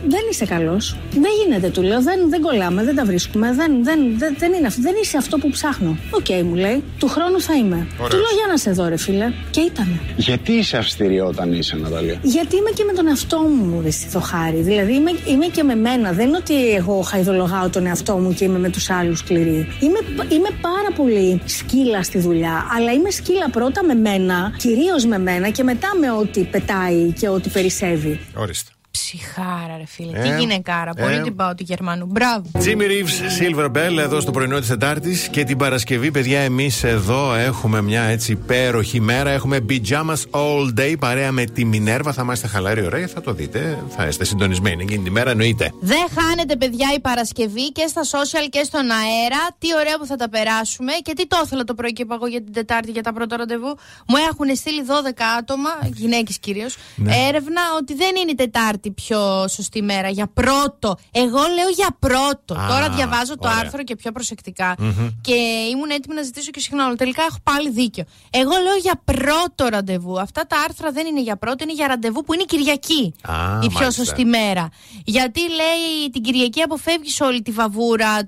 Δεν 0.08 0.20
είσαι 0.32 0.46
καλός. 0.46 0.96
Δεν 1.12 1.32
γίνεται, 1.44 1.70
του 1.70 1.82
λέω. 1.82 2.02
Δεν, 2.02 2.30
δεν 2.30 2.42
κολλάμε, 2.42 2.84
δεν 2.84 2.96
τα 2.96 3.06
βρίσκουμε. 3.06 3.54
Δεν, 3.54 3.84
δεν, 3.84 4.00
δεν, 4.18 4.36
δεν, 4.38 4.54
είναι, 4.54 4.70
δεν 4.80 4.94
είσαι 5.02 5.18
αυτό 5.18 5.38
που 5.38 5.50
ψάχνω. 5.50 5.98
OK, 6.12 6.26
okay, 6.26 6.42
μου 6.44 6.56
λέει. 6.56 6.84
Του 7.00 7.08
χρόνου 7.08 7.42
θα 7.42 7.54
είμαι. 7.54 7.76
Ωραίος. 7.76 8.10
Του 8.10 8.18
λέω 8.18 8.34
για 8.38 8.48
να 8.50 8.58
σε 8.58 8.72
δω, 8.72 8.88
ρε 8.88 8.98
φίλε. 8.98 9.32
Και 9.50 9.60
ήταν. 9.60 10.00
Γιατί 10.18 10.52
είσαι 10.52 10.78
αυστηρή 10.78 11.20
όταν 11.20 11.54
είσαι, 11.54 11.76
Ναταλία; 11.76 12.20
Γιατί 12.22 12.56
είμαι 12.56 12.70
και 12.70 12.84
με 12.84 12.94
τον 12.94 13.08
εαυτό 13.08 13.40
μου, 13.40 13.82
ρε 13.82 13.90
το 14.14 14.20
χάρη. 14.20 14.62
Δηλαδή 14.62 14.94
είμαι, 14.94 15.12
είμαι 15.26 15.46
και 15.46 15.64
με 15.64 15.76
μένα. 15.76 16.12
Δεν 16.12 16.28
είναι 16.28 16.38
ότι 16.38 16.74
εγώ 16.74 17.02
χαϊδολογάω 17.02 17.70
τον 17.70 17.86
εαυτό 17.86 18.18
μου 18.18 18.34
και 18.34 18.44
είμαι 18.44 18.60
με 18.60 18.70
τους 18.70 18.90
άλλους 18.90 19.20
σκληρή. 19.20 19.68
Είμαι, 19.80 20.00
είμαι 20.30 20.50
πάρα 20.62 20.92
πολύ 20.96 21.42
σκύλα 21.46 22.04
στη 22.04 22.20
δουλειά. 22.20 22.66
Αλλά 22.78 22.92
είμαι 22.92 23.10
σκύλα 23.10 23.50
πρώτα 23.50 23.84
με 23.84 23.94
μένα, 23.94 24.54
κυρίως 24.68 25.06
με 25.06 25.18
μένα 25.18 25.50
και 25.50 25.64
μετά 25.64 25.96
με 26.00 26.12
ό,τι 26.12 26.44
πετάει 26.44 27.12
και 27.12 27.28
ό,τι 27.28 27.50
περισσεύει. 27.50 28.20
Ορίστε. 28.36 28.72
Ψυχάρα, 29.02 29.78
ρε 29.78 29.86
φίλε. 29.86 30.18
Ε, 30.18 30.22
Τι 30.22 30.40
γυναικάρα. 30.40 30.92
Ε, 30.96 31.02
Πολύ 31.02 31.22
την 31.22 31.36
πάω 31.36 31.56
του 31.56 31.64
Γερμανού. 31.68 32.06
Μπράβο. 32.06 32.44
Jimmy 32.54 32.82
Reeves, 32.82 33.18
Silver 33.40 33.66
Bell, 33.66 33.98
εδώ 33.98 34.20
στο 34.20 34.32
πρωινό 34.32 34.60
της 34.60 34.68
Τετάρτης. 34.68 35.28
Και 35.28 35.44
την 35.44 35.58
Παρασκευή, 35.58 36.12
παιδιά, 36.12 36.40
εμείς 36.40 36.84
εδώ 36.84 37.34
έχουμε 37.34 37.82
μια 37.82 38.02
έτσι 38.02 38.32
υπέροχη 38.32 39.00
μέρα. 39.02 39.30
Έχουμε 39.30 39.66
pyjamas 39.70 40.22
all 40.32 40.80
day 40.80 40.96
παρέα 41.00 41.32
με 41.32 41.46
τη 41.46 41.66
Μινέρβα. 41.66 42.14
Θα 42.14 42.22
είμαστε 42.22 42.48
χαλαροί, 42.48 42.86
ωραία. 42.86 43.08
Θα 43.08 43.22
το 43.22 43.34
δείτε. 43.34 43.84
Θα 43.90 44.08
είστε 44.08 44.24
συντονισμένοι 44.26 44.84
εκείνη 44.84 45.04
τη 45.04 45.12
μέρα, 45.12 45.30
εννοείται. 45.32 45.72
Δεν 45.80 46.06
χάνετε, 46.20 46.56
παιδιά, 46.56 46.88
η 46.96 47.00
Παρασκευή 47.00 47.72
και 47.72 47.86
στα 47.88 48.02
social 48.02 48.48
και 48.50 48.64
στον 48.64 48.82
αέρα. 48.92 49.48
Τι 49.58 49.68
ωραία 49.80 49.98
που 49.98 50.06
θα 50.06 50.16
τα 50.16 50.30
περάσουμε. 50.30 50.92
Και 51.04 51.14
τι 51.14 51.28
το 51.28 51.42
ήθελα 51.46 51.64
το 51.64 51.74
πρωί 51.74 51.94
και 51.94 52.02
είπα 52.02 52.16
εγώ 52.16 52.28
για 52.28 52.44
την 52.44 52.54
Τετάρτη 52.54 52.92
για 52.92 53.04
τα 53.04 53.14
πρώτα 53.14 53.38
ραντεβού. 53.38 53.78
Μου 54.08 54.16
έχουν 54.30 54.56
στείλει 54.56 54.84
12 54.88 55.12
άτομα, 55.40 55.70
γυναίκες 55.94 56.40
κυρίως, 56.40 56.78
ναι. 56.96 57.16
έρευνα 57.28 57.62
ότι 57.80 57.96
δεν 57.96 58.16
είναι 58.16 58.32
η 58.32 58.36
Τετάρτη 58.36 58.87
πιο 58.92 59.48
σωστή 59.48 59.82
μέρα. 59.82 60.10
Για 60.10 60.28
πρώτο. 60.34 60.98
Εγώ 61.12 61.40
λέω 61.56 61.70
για 61.76 61.88
πρώτο. 62.00 62.54
Τώρα 62.70 62.90
διαβάζω 62.90 63.36
το 63.38 63.48
άρθρο 63.48 63.84
και 63.84 63.96
πιο 63.96 64.12
προσεκτικα 64.12 64.76
Και 65.22 65.34
ήμουν 65.72 65.90
έτοιμη 65.90 66.16
να 66.16 66.22
ζητήσω 66.22 66.52
και 66.52 66.60
συγγνώμη. 66.60 66.96
Τελικά 66.96 67.24
έχω 67.30 67.38
πάλι 67.44 67.70
δίκιο. 67.70 68.04
Εγώ 68.30 68.52
λέω 68.52 68.76
για 68.82 69.02
πρώτο 69.06 69.70
ραντεβού. 69.70 70.20
Αυτά 70.20 70.48
τα 70.48 70.58
άρθρα 70.68 70.92
δεν 70.92 71.06
είναι 71.06 71.22
για 71.22 71.38
πρώτο, 71.38 71.64
είναι 71.64 71.74
για 71.74 71.88
ραντεβού 71.88 72.24
που 72.24 72.34
είναι 72.34 72.44
Κυριακή. 72.44 73.14
η 73.62 73.68
πιο 73.78 73.92
σωστή 73.92 74.26
μέρα. 74.26 74.70
Γιατί 75.06 75.40
λέει 75.40 76.10
την 76.12 76.22
Κυριακή 76.22 76.62
αποφεύγεις 76.62 77.22
όλη 77.22 77.42
τη 77.42 77.52
βαβούρα 77.52 78.20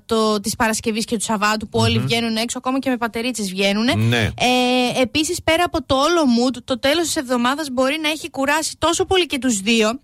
της 0.42 0.56
Παρασκευής 0.56 1.04
και 1.04 1.16
του 1.16 1.24
Σαββάτου 1.24 1.68
που 1.68 1.78
όλοι 1.78 1.98
βγαίνουν 1.98 2.36
έξω, 2.36 2.58
ακόμα 2.58 2.78
και 2.78 2.90
με 2.90 2.96
πατερίτσες 2.96 3.48
βγαίνουν. 3.48 4.08
Ναι. 4.08 4.30
Ε, 4.38 5.00
Επίσης, 5.00 5.42
πέρα 5.42 5.64
από 5.64 5.82
το 5.82 5.94
όλο 5.94 6.22
mood, 6.22 6.56
το 6.64 6.78
τέλος 6.78 7.04
της 7.04 7.16
εβδομάδας 7.16 7.68
μπορεί 7.72 7.98
να 8.02 8.08
έχει 8.08 8.30
κουράσει 8.30 8.76
τόσο 8.78 9.04
πολύ 9.04 9.26
και 9.26 9.38
τους 9.38 9.60
δύο 9.60 10.00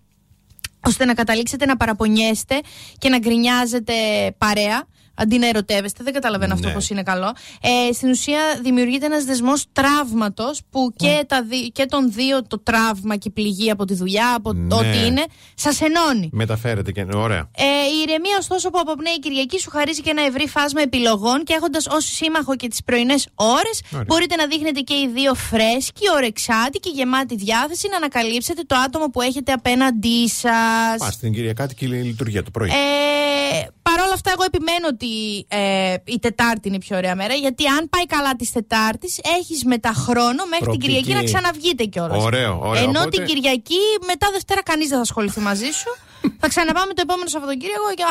ώστε 0.85 1.05
να 1.05 1.13
καταλήξετε 1.13 1.65
να 1.65 1.77
παραπονιέστε 1.77 2.59
και 2.97 3.09
να 3.09 3.17
γκρινιάζετε 3.17 3.93
παρέα 4.37 4.85
αντί 5.17 5.37
να 5.37 5.47
ερωτεύεστε. 5.47 6.03
Δεν 6.03 6.13
καταλαβαίνω 6.13 6.53
αυτό 6.53 6.67
ναι. 6.67 6.73
πώς 6.73 6.89
είναι 6.89 7.03
καλό. 7.03 7.33
Ε, 7.61 7.93
στην 7.93 8.09
ουσία 8.09 8.39
δημιουργείται 8.61 9.05
ένας 9.05 9.23
δεσμός 9.23 9.65
τραύματος 9.71 10.61
που 10.69 10.93
και, 10.95 11.07
ναι. 11.07 11.23
τα 11.23 11.45
και 11.71 11.85
τον 11.85 12.11
δύο 12.11 12.43
το 12.43 12.59
τραύμα 12.59 13.15
και 13.15 13.27
η 13.27 13.31
πληγή 13.31 13.71
από 13.71 13.85
τη 13.85 13.93
δουλειά, 13.93 14.33
από 14.35 14.53
ναι. 14.53 14.75
ό,τι 14.75 15.05
είναι, 15.05 15.23
σας 15.55 15.81
ενώνει. 15.81 16.29
Μεταφέρεται 16.31 16.91
και 16.91 17.05
ωραία. 17.13 17.49
Ε, 17.57 17.63
η 17.63 18.01
ηρεμία, 18.07 18.35
ωστόσο, 18.39 18.69
που 18.69 18.79
αποπνέει 18.79 19.13
η 19.13 19.19
Κυριακή 19.19 19.59
σου 19.59 19.69
χαρίζει 19.69 20.01
και 20.01 20.09
ένα 20.09 20.21
ευρύ 20.25 20.47
φάσμα 20.47 20.81
επιλογών 20.81 21.43
και 21.43 21.53
έχοντας 21.53 21.87
ως 21.87 22.05
σύμμαχο 22.05 22.55
και 22.55 22.67
τις 22.67 22.83
πρωινές 22.83 23.27
ώρες, 23.35 24.05
μπορείτε 24.05 24.35
να 24.35 24.47
δείχνετε 24.47 24.79
και 24.79 24.93
οι 24.93 25.09
δύο 25.13 25.33
φρέσκοι, 25.33 26.09
ορεξάτοι 26.15 26.79
γεμάτη 26.97 27.35
διάθεση 27.35 27.87
να 27.91 27.97
ανακαλύψετε 27.97 28.61
το 28.67 28.75
άτομο 28.75 29.05
που 29.05 29.21
έχετε 29.21 29.51
απέναντί 29.51 30.29
σας. 30.29 30.97
Πας 30.97 31.13
στην 31.13 31.33
Κυριακάτικη 31.33 31.85
λειτουργία 31.87 32.43
το 32.43 32.51
πρωί. 32.51 32.69
Ε, 32.69 33.67
Παρ' 33.89 34.01
όλα 34.05 34.13
αυτά, 34.13 34.29
εγώ 34.35 34.43
επιμένω 34.51 34.85
ότι 34.93 35.11
ε, 35.47 35.95
η 36.15 36.19
Τετάρτη 36.19 36.67
είναι 36.67 36.79
η 36.81 36.83
πιο 36.87 36.97
ωραία 36.97 37.15
μέρα. 37.15 37.33
Γιατί 37.33 37.63
αν 37.67 37.89
πάει 37.89 38.05
καλά 38.05 38.35
της 38.35 38.51
Τετάρτης, 38.51 39.19
έχεις 39.39 39.63
μετά 39.63 39.91
χρόνο 40.05 40.41
μέχρι 40.53 40.69
την 40.71 40.79
Κυριακή 40.79 41.13
να 41.13 41.23
ξαναβγείτε 41.23 41.83
κιόλας. 41.83 42.23
Ωραίο, 42.23 42.59
ωραίο. 42.63 42.83
Ενώ 42.83 42.99
οπότε... 42.99 43.09
την 43.09 43.25
Κυριακή, 43.25 43.83
μετά 44.05 44.27
Δευτέρα, 44.31 44.63
κανείς 44.63 44.87
δεν 44.87 44.97
θα 44.97 45.05
ασχοληθεί 45.09 45.39
μαζί 45.39 45.69
σου. 45.79 45.89
θα 46.41 46.47
ξαναπάμε 46.47 46.93
το 46.93 47.01
επόμενο 47.07 47.29
Σαββατοκύριακο 47.29 47.87
και 47.95 48.03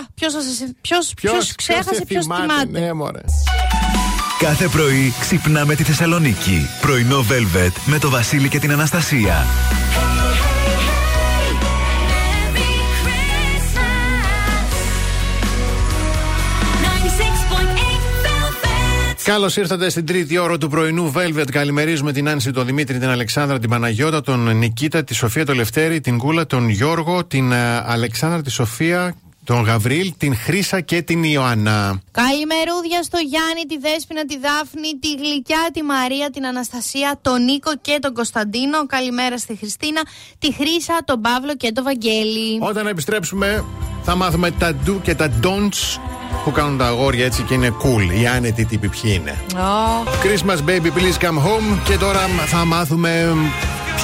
ποιος 1.15 1.55
ξέχασε, 1.55 2.05
ποιος 2.05 2.25
θυμάται. 2.25 2.81
Ναι, 2.81 2.93
μωρέ. 2.93 3.21
Κάθε 4.39 4.69
πρωί 4.69 5.15
ξυπνάμε 5.21 5.75
τη 5.75 5.83
Θεσσαλονίκη. 5.83 6.69
Πρωινό 6.81 7.25
Velvet 7.31 7.73
με 7.85 7.99
το 7.99 8.11
Βασίλη 8.11 8.49
και 8.49 8.59
την 8.59 8.73
Αναστασία. 8.73 9.47
Καλώς 19.27 19.57
ήρθατε 19.57 19.89
στην 19.89 20.07
τρίτη 20.07 20.39
ώρα 20.39 20.59
του 20.59 20.69
πρωινού 20.69 21.13
Velvet. 21.17 21.51
Καλημερίζουμε 21.51 22.13
την 22.13 22.29
Άνση, 22.29 22.51
τον 22.51 22.67
Δημήτρη, 22.67 22.99
την 22.99 23.09
Αλεξάνδρα, 23.09 23.59
την 23.59 23.71
Παναγιώτα, 23.71 24.21
τον 24.21 24.57
Νικήτα, 24.57 25.05
τη 25.05 25.15
Σοφία, 25.15 25.45
τον 25.45 25.57
Λευτέρη, 25.57 26.01
την 26.01 26.19
Κούλα, 26.19 26.47
τον 26.47 26.69
Γιώργο, 26.69 27.25
την 27.25 27.53
ε, 27.53 27.83
Αλεξάνδρα, 27.87 28.43
τη 28.43 28.51
Σοφία, 28.51 29.17
τον 29.45 29.63
Γαβρίλ, 29.63 30.13
την 30.19 30.37
Χρύσα 30.37 30.81
και 30.81 31.03
την 31.03 31.23
Ιωάννα. 31.23 32.03
Καλημερούδια 32.11 33.03
στο 33.03 33.19
Γιάννη, 33.19 33.63
τη 33.69 33.79
Δέσποινα, 33.79 34.25
τη 34.25 34.39
Δάφνη, 34.39 34.99
τη 35.01 35.15
Γλυκιά, 35.15 35.69
τη 35.73 35.83
Μαρία, 35.83 36.31
την 36.31 36.47
Αναστασία, 36.47 37.19
τον 37.23 37.45
Νίκο 37.45 37.71
και 37.81 37.99
τον 38.01 38.15
Κωνσταντίνο. 38.15 38.87
Καλημέρα 38.87 39.39
στη 39.39 39.57
Χριστίνα, 39.57 40.01
τη 40.39 40.53
Χρύσα, 40.53 40.99
τον 41.05 41.21
Παύλο 41.21 41.57
και 41.57 41.73
τον 41.73 41.85
Βαγγέλη. 41.85 42.59
Όταν 42.61 42.87
επιστρέψουμε, 42.87 43.65
θα 44.03 44.15
μάθουμε 44.15 44.51
τα 44.51 44.75
ντου 44.75 45.01
και 45.03 45.15
τα 45.15 45.31
don'ts 45.43 45.99
που 46.47 46.53
κάνουν 46.53 46.79
τα 46.79 46.87
αγόρια 46.87 47.25
έτσι 47.25 47.43
και 47.43 47.55
είναι 47.55 47.75
cool. 47.83 48.21
Οι 48.21 48.27
άνετοι 48.27 48.65
τύποι 48.65 48.89
ποιοι 48.89 49.21
είναι. 49.21 49.39
Oh. 49.53 50.07
Christmas 50.07 50.59
baby, 50.69 50.87
please 50.87 51.25
come 51.25 51.39
home. 51.39 51.79
Και 51.85 51.97
τώρα 51.97 52.21
θα 52.47 52.65
μάθουμε 52.65 53.35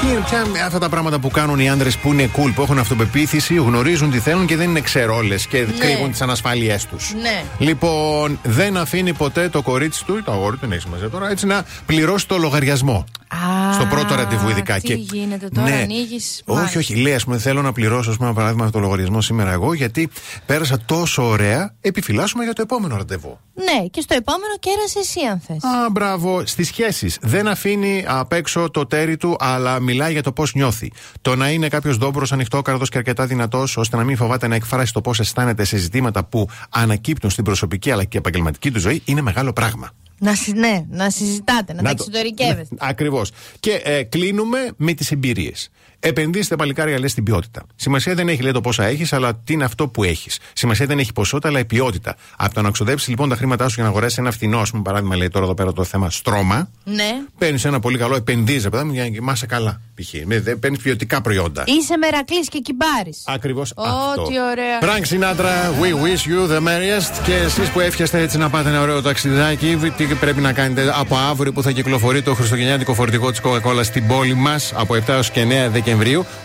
Ποια 0.01 0.45
είναι 0.47 0.61
αυτά 0.61 0.79
τα 0.79 0.89
πράγματα 0.89 1.19
που 1.19 1.31
κάνουν 1.31 1.59
οι 1.59 1.71
άντρες 1.71 1.97
που 1.97 2.13
είναι 2.13 2.31
cool, 2.37 2.53
που 2.55 2.63
έχουν 2.63 2.79
αυτοπεποίθηση, 2.79 3.55
γνωρίζουν 3.55 4.11
τι 4.11 4.19
θέλουν 4.19 4.47
και 4.47 4.57
δεν 4.57 4.69
είναι 4.69 4.81
ξερόλες 4.81 5.47
και 5.47 5.59
ναι. 5.59 5.73
κρύβουν 5.79 6.11
τις 6.11 6.21
ανασφάλειές 6.21 6.87
τους. 6.87 7.15
Ναι. 7.23 7.45
Λοιπόν, 7.59 8.39
δεν 8.43 8.77
αφήνει 8.77 9.13
ποτέ 9.13 9.49
το 9.49 9.63
κορίτσι 9.63 10.05
του 10.05 10.17
ή 10.17 10.23
το 10.23 10.33
αγόρι 10.33 10.55
του, 10.57 10.61
δεν 10.61 10.73
έχει 10.73 10.81
σημασία 10.81 11.09
τώρα, 11.11 11.31
έτσι 11.31 11.47
να 11.47 11.65
πληρώσει 11.87 12.29
το 12.29 12.37
λογαριασμό. 12.39 13.05
Α, 13.29 13.73
στο 13.73 13.87
πρώτο 13.87 14.15
ραντεβού, 14.15 14.49
ειδικά. 14.49 14.81
Τι 14.81 14.95
γίνεται 14.95 15.49
τώρα, 15.49 15.69
ναι. 15.69 15.75
ανοίγεις, 15.83 16.43
Όχι, 16.45 16.59
μάλιστα. 16.59 16.79
όχι. 16.79 16.95
Λέει, 16.95 17.15
ας 17.15 17.25
πούμε, 17.25 17.39
θέλω 17.39 17.63
να 17.63 17.73
πληρώσω, 17.73 18.11
ας 18.11 18.17
πούμε, 18.17 18.29
ένα 18.29 18.37
παράδειγμα, 18.37 18.71
το 18.71 18.79
λογαριασμό 18.79 19.21
σήμερα 19.21 19.53
εγώ, 19.53 19.75
γιατί 19.75 20.09
πέρασα 20.47 20.79
τόσο 20.87 21.29
ωραία. 21.29 21.75
Επιφυλάσσουμε 21.81 22.45
για 22.45 22.53
το 22.53 22.63
επόμενο 22.63 22.97
ραντεβού. 22.97 23.39
Ναι, 23.55 23.87
και 23.91 24.01
στο 24.01 24.15
επόμενο 24.15 24.53
κέρασε 24.61 24.99
εσύ 24.99 25.21
αν 25.31 25.41
θες. 25.41 25.65
Α, 25.65 25.91
μπράβο. 25.91 26.47
Στις 26.47 26.67
σχέσεις. 26.67 27.19
Δεν 27.23 27.49
αφήνει 27.49 28.05
απ' 28.09 28.33
έξω 28.33 28.71
το 28.71 28.87
τέρι 28.87 29.17
του, 29.17 29.37
αλλά 29.39 29.81
μιλάει 29.81 30.13
για 30.13 30.23
το 30.23 30.33
πώς 30.33 30.55
νιώθει. 30.55 30.93
Το 31.23 31.37
να 31.37 31.51
είναι 31.51 31.69
κάποιος 31.69 31.97
δόμπρος, 31.97 32.33
ανοιχτόκαρδο 32.33 32.85
και 32.87 32.99
αρκετά 32.99 33.27
δυνατός, 33.27 33.77
ώστε 33.77 33.97
να 33.97 34.05
μην 34.05 34.17
φοβάται 34.17 34.47
να 34.47 34.55
εκφράσει 34.55 34.93
το 34.93 35.01
πώς 35.01 35.21
αισθάνεται 35.21 35.65
σε 35.65 35.77
ζητήματα 35.77 36.25
που 36.25 36.49
ανακύπτουν 36.71 37.31
στην 37.31 37.45
προσωπική 37.45 37.91
αλλά 37.91 38.05
και 38.05 38.19
επαγγελματική 38.19 38.71
του 38.71 38.81
ζωή, 38.81 39.03
είναι 39.05 39.21
μεγάλο 39.21 39.53
πράγμα. 39.53 39.91
Να, 40.19 40.35
συ- 40.35 40.57
ναι, 40.57 40.85
να 40.91 41.11
συζητάτε, 41.11 41.73
να, 41.73 41.83
τα 41.83 41.89
το- 41.89 41.91
εξωτερικεύεστε. 41.99 42.75
Ακριβώς. 42.91 43.31
Και 43.61 43.71
ε, 43.85 44.03
κλείνουμε 44.03 44.59
με 44.77 44.93
τις 44.93 45.11
εμπειρίες. 45.11 45.69
Επενδύστε 46.05 46.57
παλικάρια 46.57 46.99
λέει 46.99 47.09
στην 47.09 47.25
ποιότητα. 47.25 47.63
Σημασία 47.77 48.15
δεν 48.15 48.29
έχει 48.29 48.43
λέει 48.43 48.53
το 48.53 48.61
πόσα 48.61 48.85
έχεις, 48.85 49.13
αλλά 49.13 49.35
τι 49.45 49.53
είναι 49.53 49.65
αυτό 49.65 49.89
που 49.89 50.05
έχεις. 50.05 50.39
Σημασία 50.53 50.87
δεν 50.87 50.99
έχει 50.99 51.13
ποσότητα, 51.13 51.49
αλλά 51.49 51.59
η 51.59 51.65
ποιότητα. 51.65 52.17
Από 52.37 52.55
το 52.55 52.63
να 52.63 52.71
ξοδέψεις 52.71 53.09
λοιπόν 53.09 53.29
τα 53.29 53.37
χρήματά 53.37 53.69
σου 53.69 53.75
για 53.75 53.83
να 53.83 53.89
αγοράσει 53.89 54.17
ένα 54.19 54.31
φθηνό, 54.31 54.59
ας 54.59 54.71
πούμε, 54.71 54.83
παράδειγμα, 54.83 55.17
λέει 55.17 55.29
τώρα 55.29 55.45
εδώ 55.45 55.55
πέρα 55.55 55.73
το 55.73 55.85
θέμα 55.85 56.11
στρώμα. 56.11 56.69
Ναι. 56.85 57.11
Παίρνεις 57.39 57.65
ένα 57.65 57.81
πολύ 57.81 57.99
καλό, 57.99 58.17
επενδύεις, 58.17 58.69
παιδί 58.69 58.85
μου, 58.85 58.93
για 58.93 59.03
να 59.03 59.09
κοιμάσαι 59.09 59.47
καλά. 59.47 59.81
Π.χ. 59.95 60.15
Παίρνεις 60.61 60.81
ποιοτικά 60.83 61.21
προϊόντα. 61.21 61.65
Είσαι 61.67 61.97
μερακλή 61.97 62.41
και 62.41 62.59
κυμπάρη. 62.59 63.15
Ακριβώς 63.25 63.71
Ω, 63.71 63.83
αυτό. 63.83 64.23
τι 64.23 64.35
ωραία. 64.41 64.79
Frank 64.81 65.05
Sinatra, 65.15 65.83
we 65.83 65.93
wish 66.05 66.23
you 66.31 66.57
the 66.57 66.59
merriest. 66.59 67.25
Και 67.25 67.35
εσείς 67.35 67.69
που 67.69 67.81
εύχεστε 67.81 68.21
έτσι 68.21 68.39
να 68.39 68.51
πάτε 68.51 68.69
ένα 68.69 68.81
ωραίο 68.81 69.03
ταξιδάκι, 69.03 69.93
τι 69.97 70.05
πρέπει 70.05 70.41
να 70.41 70.53
κάνετε 70.53 70.93
από 70.95 71.17
αύριο 71.17 71.53
που 71.53 71.63
θα 71.63 71.71
κυκλοφορεί 71.71 72.23
το 72.23 72.35
χριστουγεννιάτικο 72.35 72.95
φορτηγό 72.95 73.31
της 73.31 73.41
Coca-Cola 73.45 73.81
στην 73.83 74.07
πόλη 74.07 74.35
μας 74.35 74.73
από 74.75 74.95
7 74.95 75.01
έως 75.09 75.31
και 75.31 75.43
9 75.43 75.45
Δεκεμβρίου. 75.47 75.91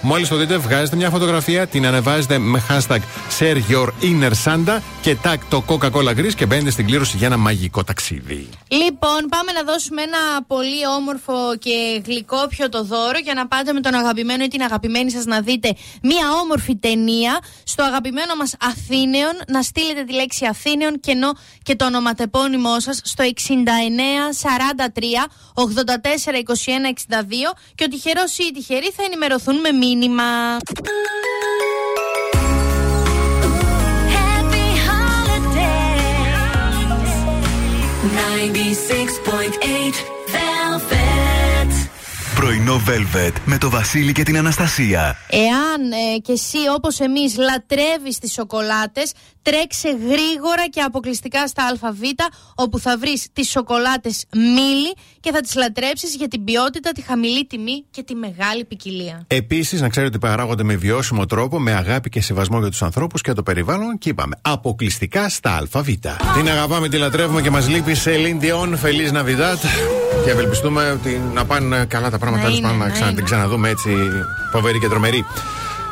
Μόλις 0.02 0.28
το 0.28 0.36
δείτε, 0.36 0.58
βγάζετε 0.58 0.96
μια 0.96 1.10
φωτογραφία, 1.10 1.68
την 1.68 1.86
ανεβάζετε 1.86 2.38
με 2.38 2.64
hashtag 2.70 3.00
share 3.40 3.58
your 3.72 3.88
inner 4.02 4.32
Santa 4.46 4.80
και 5.02 5.18
tag 5.24 5.38
το 5.50 5.64
Coca-Cola 5.68 6.16
Greece 6.18 6.34
και 6.36 6.46
μπαίνετε 6.46 6.70
στην 6.70 6.86
κλήρωση 6.86 7.18
για 7.18 7.28
ένα 7.28 7.38
μαγικό 7.38 7.84
ταξίδι. 7.84 8.50
Λοιπόν, 8.68 9.20
πάμε 9.30 9.52
να 9.52 9.64
δώσουμε 9.64 10.02
ένα 10.02 10.44
πολύ 10.48 10.88
όμορφο 10.98 11.34
και 11.60 12.02
γλυκόπιο 12.06 12.70
το 12.70 12.84
δώρο 12.84 13.18
για 13.24 13.34
να 13.34 13.48
πάτε 13.48 13.74
με 13.74 13.80
τον 13.80 13.94
αγαπημένο 13.94 14.44
ή 14.44 14.48
την 14.48 14.62
αγαπημένη 14.62 15.12
σας 15.12 15.26
να 15.26 15.42
δείτε 15.42 15.76
μία 16.02 16.32
όμορφη 16.44 16.76
ταινία 16.76 17.40
στο 17.64 17.84
αγαπημένο 17.84 18.36
μας 18.36 18.56
Αθήνεων, 18.60 19.34
να 19.48 19.62
στείλετε 19.62 20.04
τη 20.04 20.14
λέξη 20.14 20.46
Αθήνεων 20.46 21.00
και, 21.00 21.12
ενώ 21.12 21.32
και 21.64 21.76
το 21.76 21.86
ονοματεπώνυμό 21.86 22.80
σας 22.80 23.02
στο 23.04 23.24
69 23.24 23.50
43 24.94 25.04
84 25.54 25.62
21 25.64 26.54
62 27.14 27.24
και 27.76 27.84
ο 27.84 27.88
τυχερός 27.88 28.38
ή 28.38 28.44
η 28.50 28.52
τυχερή 28.52 28.90
θα 28.96 29.04
ενημερωθούν 29.04 29.37
με 29.46 29.72
μήνυμα. 29.72 30.58
Πρωινό 42.48 42.82
Velvet 42.88 43.34
με 43.46 43.58
το 43.58 43.70
Βασίλη 43.70 44.12
και 44.12 44.24
την 44.24 44.38
Αναστασία. 44.38 45.16
Εάν 45.30 45.92
ε, 45.92 46.18
και 46.18 46.32
εσύ 46.32 46.58
όπως 46.76 47.00
εμείς 47.00 47.38
λατρεύεις 47.38 48.20
τις 48.20 48.32
σοκολάτες 48.34 49.12
τρέξε 49.42 49.88
γρήγορα 49.88 50.68
και 50.70 50.82
αποκλειστικά 50.82 51.48
στα 51.48 51.64
ΑΒ 51.82 51.98
όπου 52.56 52.80
θα 52.80 52.98
βρεις 52.98 53.28
τις 53.34 53.50
σοκολάτες 53.50 54.26
μίλι 54.36 54.94
και 55.20 55.32
θα 55.32 55.40
τις 55.42 55.56
λατρέψεις 55.56 56.16
για 56.16 56.28
την 56.28 56.44
ποιότητα, 56.44 56.92
τη 56.92 57.02
χαμηλή 57.02 57.46
τιμή 57.46 57.86
και 57.92 58.04
τη 58.04 58.16
μεγάλη 58.16 58.66
ποικιλία. 58.66 59.26
Επίσης, 59.28 59.82
να 59.82 59.90
ξέρετε 59.90 60.16
ότι 60.18 60.28
παράγονται 60.28 60.64
με 60.64 60.76
βιώσιμο 60.76 61.26
τρόπο, 61.26 61.60
με 61.60 61.72
αγάπη 61.74 62.10
και 62.10 62.22
σεβασμό 62.22 62.60
για 62.60 62.70
τους 62.70 62.82
ανθρώπους 62.82 63.22
και 63.22 63.34
το 63.34 63.44
περιβάλλον. 63.44 63.98
Και 63.98 64.10
είπαμε 64.10 64.36
αποκλειστικά 64.42 65.30
στα 65.30 65.68
ΑΒ. 65.74 65.88
Την 66.36 66.50
αγαπάμε, 66.50 66.90
τη 66.90 66.98
λατρεύουμε 66.98 67.42
και 67.42 67.50
μας 67.50 67.68
λείπει 67.68 67.96
σε 67.96 68.18
Λίντιον. 68.18 68.78
Φελή 68.78 69.12
Ναβιδάτ. 69.12 69.60
Και 70.24 70.30
ευελπιστούμε 70.30 70.92
ότι 70.92 71.22
να 71.34 71.46
πάνε 71.46 71.86
καλά 71.86 72.10
τα 72.10 72.18
πράγματα. 72.18 72.37
Να 72.38 72.44
Τέλος 72.44 72.58
είναι, 72.58 72.68
πάντων, 72.68 72.80
να 72.80 72.86
να 72.86 72.92
ξανα- 72.92 73.08
είναι. 73.08 73.16
την 73.16 73.26
ξαναδούμε 73.26 73.70
έτσι 73.70 73.90
φοβερή 74.52 74.80
και 74.80 74.88
τρομερή. 74.88 75.26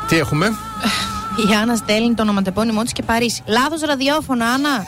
Τι 0.08 0.16
έχουμε; 0.16 0.46
Η 1.50 1.54
Άννα 1.54 1.76
στέλνει 1.76 2.14
το 2.14 2.22
ονοματεπώνυμό 2.22 2.82
της 2.82 2.92
και 2.92 3.02
Παρίσι. 3.02 3.42
Λάθος 3.46 3.80
ραδιόφωνο, 3.80 4.44
Άννα. 4.44 4.84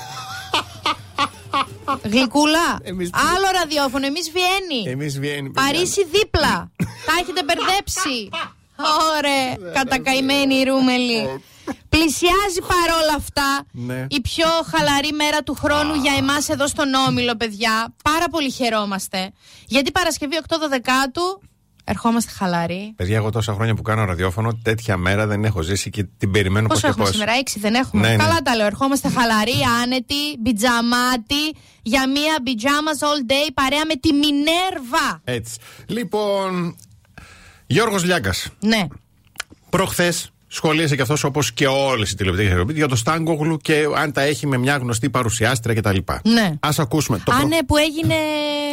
Γλυκούλα. 2.03 2.79
Εμείς- 2.83 3.11
Άλλο 3.13 3.47
ραδιόφωνο, 3.61 4.07
εμείς 4.07 4.31
Βιέννη. 4.33 4.91
Εμείς 4.91 5.19
βγαίνει. 5.19 5.51
παιδιά. 5.51 5.63
Παρίσι 5.73 6.05
δίπλα. 6.13 6.71
Τα 7.07 7.13
έχετε 7.21 7.43
μπερδέψει. 7.45 8.29
Ωραία, 9.17 9.73
κατακαημένη 9.73 10.55
η 10.55 10.65
Ρούμελη. 10.65 11.43
Πλησιάζει 11.89 12.61
παρόλα 12.73 13.15
αυτά 13.17 13.61
Ναι. 13.73 14.07
η 14.09 14.21
πιο 14.21 14.47
χαλαρή 14.75 15.13
μέρα 15.13 15.43
του 15.43 15.55
χρόνου 15.55 15.95
για 15.95 16.13
εμάς 16.19 16.49
εδώ 16.49 16.67
στον 16.67 16.95
Όμιλο, 16.95 17.37
παιδιά. 17.37 17.95
Πάρα 18.03 18.29
πολύ 18.31 18.51
χαιρόμαστε. 18.51 19.31
Γιατί 19.67 19.93
Παρασκευή 19.93 20.37
8 20.37 20.69
Δεκάτου 20.69 21.41
ερχόμαστε 21.91 22.33
χαλαροί. 22.35 22.93
Παιδιά, 22.97 23.17
εγώ 23.17 23.31
τόσα 23.31 23.53
χρόνια 23.53 23.75
που 23.75 23.83
κάνω 23.83 24.05
ραδιόφωνο, 24.05 24.59
τέτοια 24.63 24.97
μέρα 24.97 25.27
δεν 25.27 25.45
έχω 25.45 25.63
ζήσει 25.63 25.91
και 25.91 26.05
την 26.19 26.31
περιμένω 26.31 26.67
πώς 26.69 26.81
Πόσο 26.81 26.87
και 26.87 26.93
έχουμε 26.93 27.05
πώς. 27.05 27.15
σήμερα, 27.15 27.33
6 27.39 27.59
δεν 27.61 27.75
έχουμε; 27.75 28.09
Ναι, 28.09 28.17
ναι. 28.17 28.23
Καλά 28.25 28.37
τα 28.43 28.57
λέω. 28.57 28.67
Ερχόμαστε 28.67 29.09
χαλαροί, 29.09 29.53
άνετοι, 29.83 30.15
μπιτζαμάτι 30.39 31.55
για 31.83 32.09
μία 32.09 32.35
πιτζάμα 32.45 32.91
all 33.01 33.31
day 33.31 33.51
παρέα 33.55 33.83
με 33.89 33.95
τη 33.95 34.13
Μινέρβα. 34.13 35.21
Έτσι. 35.25 35.57
Λοιπόν, 35.87 36.77
Γιώργος 37.67 38.05
Λιάγκας 38.05 38.49
Ναι. 38.61 38.87
Προχθές 39.71 40.33
σχολίασε 40.51 40.97
και 40.97 41.03
αυτός 41.03 41.25
όπως 41.25 41.53
και 41.53 41.67
όλες 41.67 42.11
οι 42.11 42.15
τηλεοπτικές 42.17 42.53
εκπομπές 42.53 42.77
για 42.77 42.89
το 42.89 42.97
Στάνκογλου 42.97 43.57
και 43.57 43.85
αν 43.97 44.13
τα 44.13 44.21
έχει 44.21 44.47
με 44.47 44.57
μια 44.57 44.77
γνωστή 44.77 45.11
παρουσιάστρια 45.11 45.75
κτλ. 45.75 45.97
Ναι. 46.23 46.55
Α 46.61 46.69
ακούσουμε. 46.79 47.19
Το 47.25 47.33
Α, 47.33 47.37
προ- 47.37 47.49
ναι, 47.49 47.59
που 47.67 47.77
έγινε. 47.77 48.15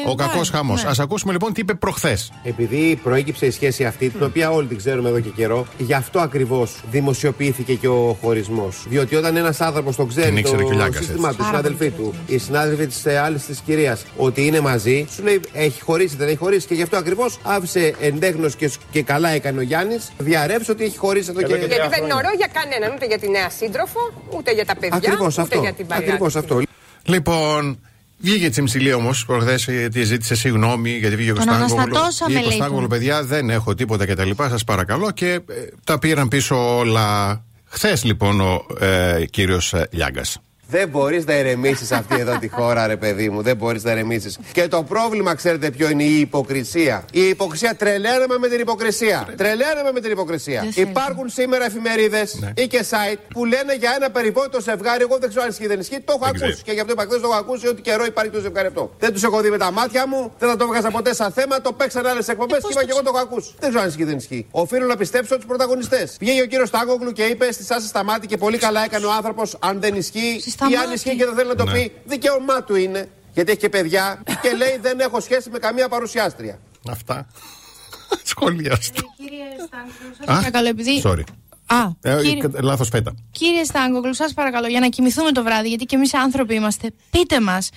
Ο 0.06 0.16
κακός 0.16 0.52
Ναι, 0.52 0.58
χαμός. 0.58 0.84
ναι. 0.84 0.90
Α 0.90 0.94
ακούσουμε 1.00 1.32
λοιπόν 1.32 1.54
τι 1.54 1.62
είπε 1.62 1.74
προχθές. 1.74 2.32
Επειδή 2.44 3.00
προέκυψε 3.04 3.46
η 3.46 3.52
σχέση 3.52 3.86
αυτή, 3.86 4.10
την 4.10 4.24
οποία 4.24 4.52
όλοι 4.52 4.68
την 4.68 4.78
ξέρουμε 4.78 5.10
εδώ 5.10 5.20
και 5.20 5.30
καιρό, 5.30 5.66
γι' 5.78 5.94
αυτό 5.94 6.20
ακριβώς 6.20 6.76
δημοσιοποιήθηκε 6.92 7.74
και 7.74 7.88
ο 7.88 8.18
χωρισμός. 8.22 8.86
Διότι 8.90 9.16
όταν 9.16 9.36
ένας 9.38 9.62
άνθρωπος 9.62 9.96
το 9.96 10.04
Την 10.06 10.16
ξέρει 10.16 10.40
ήξερε 10.40 10.58
το 10.62 10.68
και 10.68 10.74
ο 10.74 10.78
Λιάγκας, 10.78 10.96
σύστημά 11.06 11.28
έτσι. 11.28 11.38
του, 11.40 11.44
οι 11.44 11.48
συνάδελφοί 11.48 11.90
του, 11.90 12.14
οι 12.28 12.38
συνάδελφοι 12.38 12.88
της 12.88 13.06
άλλης 13.06 13.46
της 13.46 13.60
κυρίας, 13.60 14.04
ότι 14.18 14.46
είναι 14.46 14.60
μαζί, 14.60 15.08
σου 15.16 15.24
λέει 15.24 15.40
έχει 15.54 15.82
χωρίσει, 15.82 16.16
δεν 16.16 16.28
έχει 16.28 16.38
χωρίσει. 16.38 16.68
Και 16.68 16.74
γι' 16.74 16.82
αυτό 16.82 16.98
ακριβώς 16.98 17.40
άφησε 17.44 17.94
εντέχνο 18.02 18.50
και, 18.50 18.72
και 18.92 19.02
καλά 19.04 19.30
έκανε 19.30 19.60
ο 19.60 19.62
Γιάννης, 19.62 20.12
διαρρεύσει 20.18 20.72
ότι 20.72 20.84
έχει 20.84 20.98
χωρίσει 20.98 21.30
εδώ, 21.30 21.42
και. 21.42 21.56
Γιατί 21.56 21.76
δεν 21.90 22.04
είναι 22.04 22.14
ωραίο 22.14 22.32
για 22.38 22.48
κανέναν, 22.54 22.92
ούτε 22.96 23.06
για 23.06 23.20
τη 23.20 23.30
νέα 23.30 23.50
σύντροφο, 23.50 24.00
ούτε 24.38 24.52
για 24.54 24.66
τα 24.66 24.76
παιδιά, 24.76 24.96
Ακριβώς 24.98 25.34
ούτε 25.34 25.42
αυτό. 25.42 25.60
για 25.60 25.74
την 25.74 25.88
παλιά. 25.88 26.04
Ακριβώς 26.06 26.34
της. 26.34 26.42
αυτό. 26.42 26.62
Λοιπόν, 27.04 27.80
βγήκε 28.18 28.50
Τσιμψιλή 28.50 28.94
όμως 28.94 29.26
προχθές 29.26 29.66
γιατί 29.66 30.04
ζήτησε 30.04 30.36
συγγνώμη 30.36 30.90
γιατί 30.90 31.16
βγήκε 31.16 31.32
ο 31.32 31.36
Τον 31.36 31.44
Στάνκογλου. 31.44 31.76
αναστατώσαμε, 31.80 32.32
Είπε 32.34 32.46
ο 32.46 32.48
λέει, 32.48 32.58
Στάνκογλου, 32.58 32.84
του. 32.84 32.90
παιδιά, 32.90 33.24
δεν 33.24 33.50
έχω 33.50 33.76
τίποτα 33.76 34.06
κτλ. 34.06 34.30
Σας 34.38 34.64
παρακαλώ 34.64 35.12
και 35.12 35.32
ε, 35.34 35.42
τα 35.84 36.00
πήραν 36.00 36.28
πίσω 36.28 36.78
όλα. 36.78 37.44
Χθες 37.66 38.04
λοιπόν 38.04 38.42
ο 38.42 38.66
ε, 38.80 39.26
κύριος 39.30 39.74
Λιάγκας. 39.92 40.38
Δεν 40.68 40.90
μπορείς 40.90 41.26
να 41.26 41.34
ηρεμήσει 41.34 41.94
αυτή 41.94 42.16
εδώ 42.20 42.38
τη 42.40 42.48
χώρα, 42.48 42.88
ρε 42.88 42.96
παιδί 42.98 43.30
μου. 43.30 43.42
Δεν 43.42 43.56
μπορείς 43.58 43.84
να 43.84 43.92
ηρεμήσει. 43.92 44.36
Και 44.52 44.68
το 44.68 44.84
πρόβλημα, 44.84 45.36
ξέρετε 45.36 45.72
ποιο 45.72 45.90
είναι 45.90 46.04
η 46.04 46.20
υποκρισία. 46.20 47.06
Η 47.12 47.22
υποκρισία 47.28 47.76
τρελαίναμε 47.76 48.38
με 48.40 48.48
την 48.48 48.60
υποκρισία. 48.60 49.28
Τρελαίναμε 49.38 49.92
με 49.94 50.00
την 50.00 50.12
υποκρισία. 50.12 50.62
Δεν 50.62 50.72
θέλω. 50.72 50.90
Υπάρχουν 50.90 51.30
σήμερα 51.30 51.66
εφημερίδες 51.66 52.36
Ναι. 52.40 52.52
ή 52.56 52.68
και 52.68 52.86
site 52.90 53.18
που 53.34 53.46
λένε 53.46 53.76
για 53.76 53.92
ένα 53.96 54.10
περιβόητο 54.12 54.62
ζευγάρι. 54.62 55.02
Εγώ 55.04 55.18
δεν 55.20 55.30
ξέρω 55.30 55.44
αν 55.44 55.50
ισχύει 55.50 55.64
ή 55.64 55.68
δεν 55.68 55.80
ισχύει. 55.80 56.00
Το 56.00 56.14
έχω 56.16 56.20
Δεν 56.20 56.30
ακούσει. 56.30 56.44
ξέρω. 56.52 56.62
Και 56.66 56.72
γι' 56.72 56.80
αυτό 56.80 56.92
είπα 56.92 57.04
χθες, 57.04 57.22
το 57.22 57.28
έχω 57.28 57.38
ακούσει 57.38 57.68
ότι 57.68 57.82
καιρό 57.82 58.06
υπάρχει 58.06 58.32
το 58.32 58.40
ζευγάρι 58.40 58.68
αυτό. 58.68 58.92
Δεν 59.00 59.14
τους 59.14 59.24
έχω 59.24 59.42
δει 59.42 59.50
με 59.50 59.58
τα 59.58 59.72
μάτια 59.72 60.08
μου, 60.08 60.32
δεν 60.40 60.50
θα 60.50 60.56
το 60.56 60.64
έβγαζα 60.64 60.90
ποτέ 60.92 61.14
σαν 61.14 61.32
θέμα. 61.32 61.62
Το 61.62 61.72
παίξαν 61.74 62.06
άλλες 62.06 62.28
εκπομπές 62.28 62.58
Ε, 62.58 62.60
και 62.60 62.66
πώς 62.68 62.72
είπα 62.72 62.80
το 62.80 62.86
και 62.86 62.92
εγώ 62.92 63.02
το 63.04 63.12
έχω 63.16 63.24
ακούσει. 63.28 63.50
Δεν 63.60 63.70
ξέρω 63.70 63.84
αν 63.84 63.90
ισχύει 63.90 64.02
ή 64.02 64.06
δεν 64.06 64.18
ισχύει. 64.18 64.48
Οφείλω 64.52 64.86
να 64.86 64.96
πιστέψω 64.98 65.36
τους 65.36 65.46
πρωταγωνιστές. 65.46 66.18
Βγήκε 66.20 66.42
ο 66.42 66.46
κύριος 66.46 66.70
Τάγκογλου 66.70 67.12
και 67.12 67.24
είπε 67.24 67.52
στη 67.52 67.64
Σάσα 67.64 67.88
Σταμάτη 67.88 68.28
και 68.28 68.38
πολύ 68.38 68.58
καλά 68.58 68.84
έκανε 68.84 69.06
ο 69.06 69.12
άνθρωπος 69.12 69.58
αν 69.60 69.82
δεν 69.82 69.96
ισχύει 69.96 70.40
Στη 70.56 70.64
ή 70.64 70.68
Σταμάτη. 70.68 70.88
αν 70.88 70.94
ισχύει 70.94 71.16
και 71.16 71.26
δεν 71.26 71.36
θέλει 71.36 71.48
να 71.48 71.56
το 71.56 71.64
Ναι. 71.66 71.72
πει. 71.72 71.92
Δικαίωμά 72.06 72.64
του 72.64 72.76
είναι. 72.76 73.10
Γιατί 73.34 73.52
έχει 73.52 73.60
και 73.60 73.70
παιδιά 73.70 74.24
και 74.42 74.52
λέει 74.56 74.78
δεν 74.82 75.00
έχω 75.00 75.20
σχέση 75.20 75.50
με 75.50 75.60
καμία 75.60 75.88
παρουσιάστρια. 75.90 76.60
Αυτά. 76.90 77.28
Σχολιάστο. 78.32 79.02
Κύριε 79.18 79.46
Στάνκογλου, 79.68 80.12
Α, 80.12 80.16
σας 80.18 80.26
παρακαλώ, 80.26 80.68
επειδή. 80.68 81.02
Sorry. 81.06 81.24
Α, 81.66 82.12
Ε, 82.12 82.22
κύριε, 82.22 82.50
Λάθος 82.62 82.90
φέτα. 82.90 83.14
κύριε 83.32 83.64
Στάνκογλου, 83.64 84.14
σας 84.14 84.34
παρακαλώ, 84.34 84.68
για 84.68 84.80
να 84.80 84.88
κοιμηθούμε 84.90 85.32
το 85.32 85.44
βράδυ, 85.44 85.68
γιατί 85.68 85.86
και 85.86 85.96
εμείς 85.96 86.14
άνθρωποι 86.14 86.54
είμαστε, 86.56 86.92
πείτε 87.12 87.40
μας, 87.42 87.70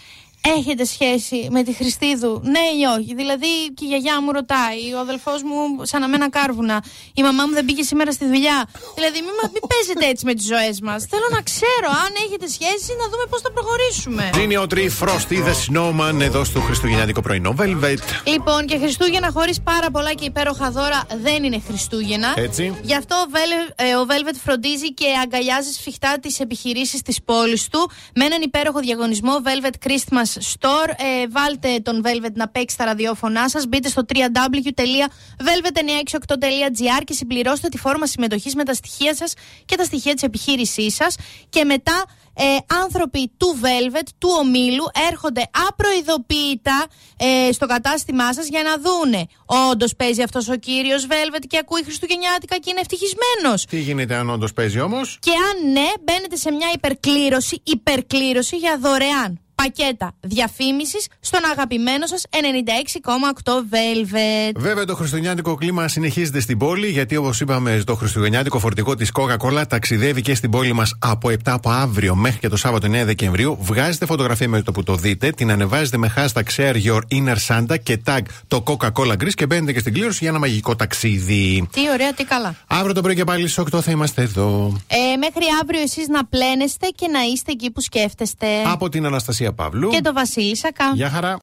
Έχετε 0.57 0.85
σχέση 0.85 1.49
με 1.51 1.63
τη 1.63 1.73
Χριστίδου, 1.73 2.41
ναι 2.45 2.65
ή 2.81 2.85
όχι; 2.99 3.15
Δηλαδή 3.15 3.47
και 3.75 3.85
η 3.85 3.89
γιαγιά 3.89 4.23
μου 4.23 4.33
ρωτάει, 4.33 4.93
ο 4.97 4.99
αδελφός 4.99 5.43
μου 5.43 5.57
σαν 5.83 6.01
να 6.01 6.09
μένα 6.09 6.31
κάρβουνα, 6.31 6.85
η 7.15 7.23
μαμά 7.23 7.47
μου 7.47 7.53
δεν 7.53 7.65
πήγε 7.65 7.83
σήμερα 7.83 8.13
στη 8.13 8.25
δουλειά. 8.27 8.69
Δηλαδή 8.95 9.19
μην, 9.27 9.35
μα- 9.43 9.51
μην 9.55 9.63
παίζετε 9.73 10.07
έτσι 10.13 10.25
με 10.25 10.35
τις 10.35 10.47
ζωές 10.47 10.81
μας. 10.81 11.07
Θέλω 11.11 11.29
να 11.31 11.41
ξέρω 11.41 11.89
αν 12.05 12.11
έχετε 12.27 12.47
σχέση 12.57 12.91
να 13.01 13.05
δούμε 13.11 13.25
πώς 13.31 13.41
θα 13.41 13.51
προχωρήσουμε. 13.53 14.31
Τζίνι 14.33 14.57
Οτρί, 14.57 14.91
Frosty, 15.01 15.39
The 15.49 15.55
Snowman 15.67 16.21
εδώ 16.21 16.45
στο 16.45 16.61
Χριστουγεννιάτικο 16.61 17.21
πρωινό 17.21 17.55
Velvet. 17.61 17.99
Λοιπόν, 18.25 18.67
και 18.67 18.79
Χριστούγεννα 18.79 19.31
χωρίς 19.33 19.61
πάρα 19.61 19.91
πολλά 19.91 20.13
και 20.15 20.25
υπέροχα 20.25 20.71
δώρα 20.71 21.07
δεν 21.23 21.45
είναι 21.45 21.63
Χριστούγεννα. 21.67 22.35
Έτσι. 22.37 22.77
Γι' 22.83 22.95
αυτό 22.95 23.15
ο 23.17 23.27
Velvet- 23.37 23.73
ε, 23.77 23.95
ο 23.95 24.07
Velvet 24.11 24.37
φροντίζει 24.45 24.93
και 24.95 25.07
αγκαλιάζει 25.23 25.73
σφιχτά 25.73 26.19
τις 26.23 26.41
επιχειρήσεις 26.41 27.03
της 27.03 27.23
πόλης 27.23 27.69
του 27.69 27.91
με 28.15 28.25
έναν 28.25 28.43
υπέροχο 28.43 28.79
διαγωνισμό 28.81 29.33
Velvet 29.45 29.89
Christmas 29.89 30.28
Store. 30.35 30.89
Ε, 30.89 31.27
βάλτε 31.31 31.79
τον 31.83 32.03
Velvet 32.05 32.33
να 32.35 32.49
παίξει 32.49 32.77
τα 32.77 32.85
ραδιόφωνά 32.85 33.49
σας. 33.49 33.67
Μπείτε 33.67 33.89
στο 33.89 34.03
www.velvet968.gr 34.15 37.03
και 37.05 37.13
συμπληρώστε 37.13 37.69
τη 37.69 37.79
φόρμα 37.79 38.07
συμμετοχής 38.07 38.55
με 38.55 38.65
τα 38.65 38.75
στοιχεία 38.75 39.15
σας 39.15 39.33
και 39.65 39.77
τα 39.77 39.85
στοιχεία 39.85 40.15
της 40.15 40.23
επιχείρησής 40.23 40.95
σας. 40.95 41.17
Και 41.49 41.65
μετά 41.65 42.05
ε, 42.41 42.57
άνθρωποι 42.83 43.31
του 43.37 43.59
Velvet, 43.63 44.07
του 44.19 44.29
ομίλου, 44.41 44.85
έρχονται 45.11 45.51
απροειδοποίητα 45.69 46.87
ε, 47.17 47.53
στο 47.53 47.67
κατάστημά 47.67 48.33
σας 48.33 48.49
για 48.49 48.63
να 48.63 48.79
δούνε. 48.79 49.27
Όντως 49.71 49.97
παίζει 49.97 50.23
αυτός 50.23 50.49
ο 50.49 50.57
κύριος 50.57 51.07
Velvet 51.07 51.45
και 51.47 51.59
ακούει 51.59 51.85
Χριστουγεννιάτικα 51.85 52.59
και 52.59 52.71
είναι 52.71 52.81
ευτυχισμένος. 52.81 53.65
Τι 53.65 53.79
γίνεται 53.79 54.15
αν 54.15 54.31
όντως 54.31 54.53
παίζει 54.53 54.81
όμως; 54.81 55.19
Και 55.21 55.31
αν 55.31 55.73
ναι, 55.73 55.89
μπαίνετε 56.01 56.37
σε 56.37 56.51
μια 56.51 56.69
υπερκλήρωση, 56.75 57.61
υπερκλήρωση 57.65 58.57
για 58.57 58.79
δωρεάν 58.81 59.41
πακέτα 59.63 60.15
διαφήμισης 60.21 61.07
στον 61.21 61.41
αγαπημένο 61.53 62.07
σας 62.07 62.23
96,8 62.31 63.53
Velvet. 63.53 64.53
Βέβαια 64.57 64.85
το 64.85 64.95
χριστουγεννιάτικο 64.95 65.55
κλίμα 65.55 65.89
συνεχίζεται 65.89 66.41
στην 66.41 66.59
πόλη 66.59 66.87
γιατί 66.87 67.17
όπως 67.17 67.41
είπαμε 67.41 67.83
το 67.87 67.95
χριστουγεννιάτικο 67.95 68.59
φορτηγό 68.59 68.95
της 68.95 69.11
Coca-Cola 69.15 69.65
ταξιδεύει 69.69 70.23
και 70.23 70.35
στην 70.35 70.51
πόλη 70.51 70.73
μας 70.73 70.95
από 70.99 71.29
7 71.29 71.35
από 71.45 71.71
αύριο 71.71 72.15
μέχρι 72.15 72.39
και 72.39 72.49
το 72.49 72.57
Σάββατο 72.57 72.87
9 72.87 72.91
Δεκεμβρίου. 73.05 73.59
Βγάζετε 73.61 74.07
φωτογραφία 74.07 74.49
με 74.49 74.63
το 74.63 74.73
που 74.73 74.83
το 74.83 74.95
δείτε, 74.95 75.31
την 75.31 75.51
ανεβάζετε 75.51 75.97
με 75.97 76.15
hashtag 76.17 76.43
share 76.57 76.75
your 76.85 77.01
inner 77.13 77.37
Santa 77.49 77.77
και 77.83 78.01
tag 78.07 78.21
το 78.49 78.63
Coca-Cola 78.67 79.13
Greece 79.13 79.35
και 79.35 79.47
μπαίνετε 79.47 79.73
και 79.73 79.79
στην 79.79 79.93
κλήρωση 79.93 80.19
για 80.21 80.29
ένα 80.29 80.39
μαγικό 80.39 80.77
ταξίδι. 80.77 81.69
Τι 81.73 81.81
ωραία, 81.93 82.13
τι 82.13 82.25
καλά. 82.25 82.55
Αύριο 82.67 82.95
το 82.95 83.01
πρωί 83.01 83.15
και 83.15 83.25
πάλι 83.25 83.49
στις 83.49 83.65
8 83.73 83.81
θα 83.81 83.91
είμαστε 83.91 84.23
εδώ. 84.23 84.77
Ε, 84.87 85.17
μέχρι 85.17 85.45
αύριο 85.63 85.81
εσείς 85.81 86.09
να 86.09 86.27
πλένεστε 86.27 86.87
και 86.95 87.09
να 87.09 87.21
είστε 87.33 87.53
εκεί 87.53 87.71
που 87.71 87.81
σκέφτεστε. 87.81 88.47
Από 88.65 88.89
την 88.89 89.07
Αναστασία 89.07 89.48
Παύλου. 89.53 89.89
Και 89.89 90.01
το 90.01 90.13
Βασίλη 90.13 90.57
Σακά. 90.57 90.93
Γεια 90.95 91.11
χαρά. 91.11 91.37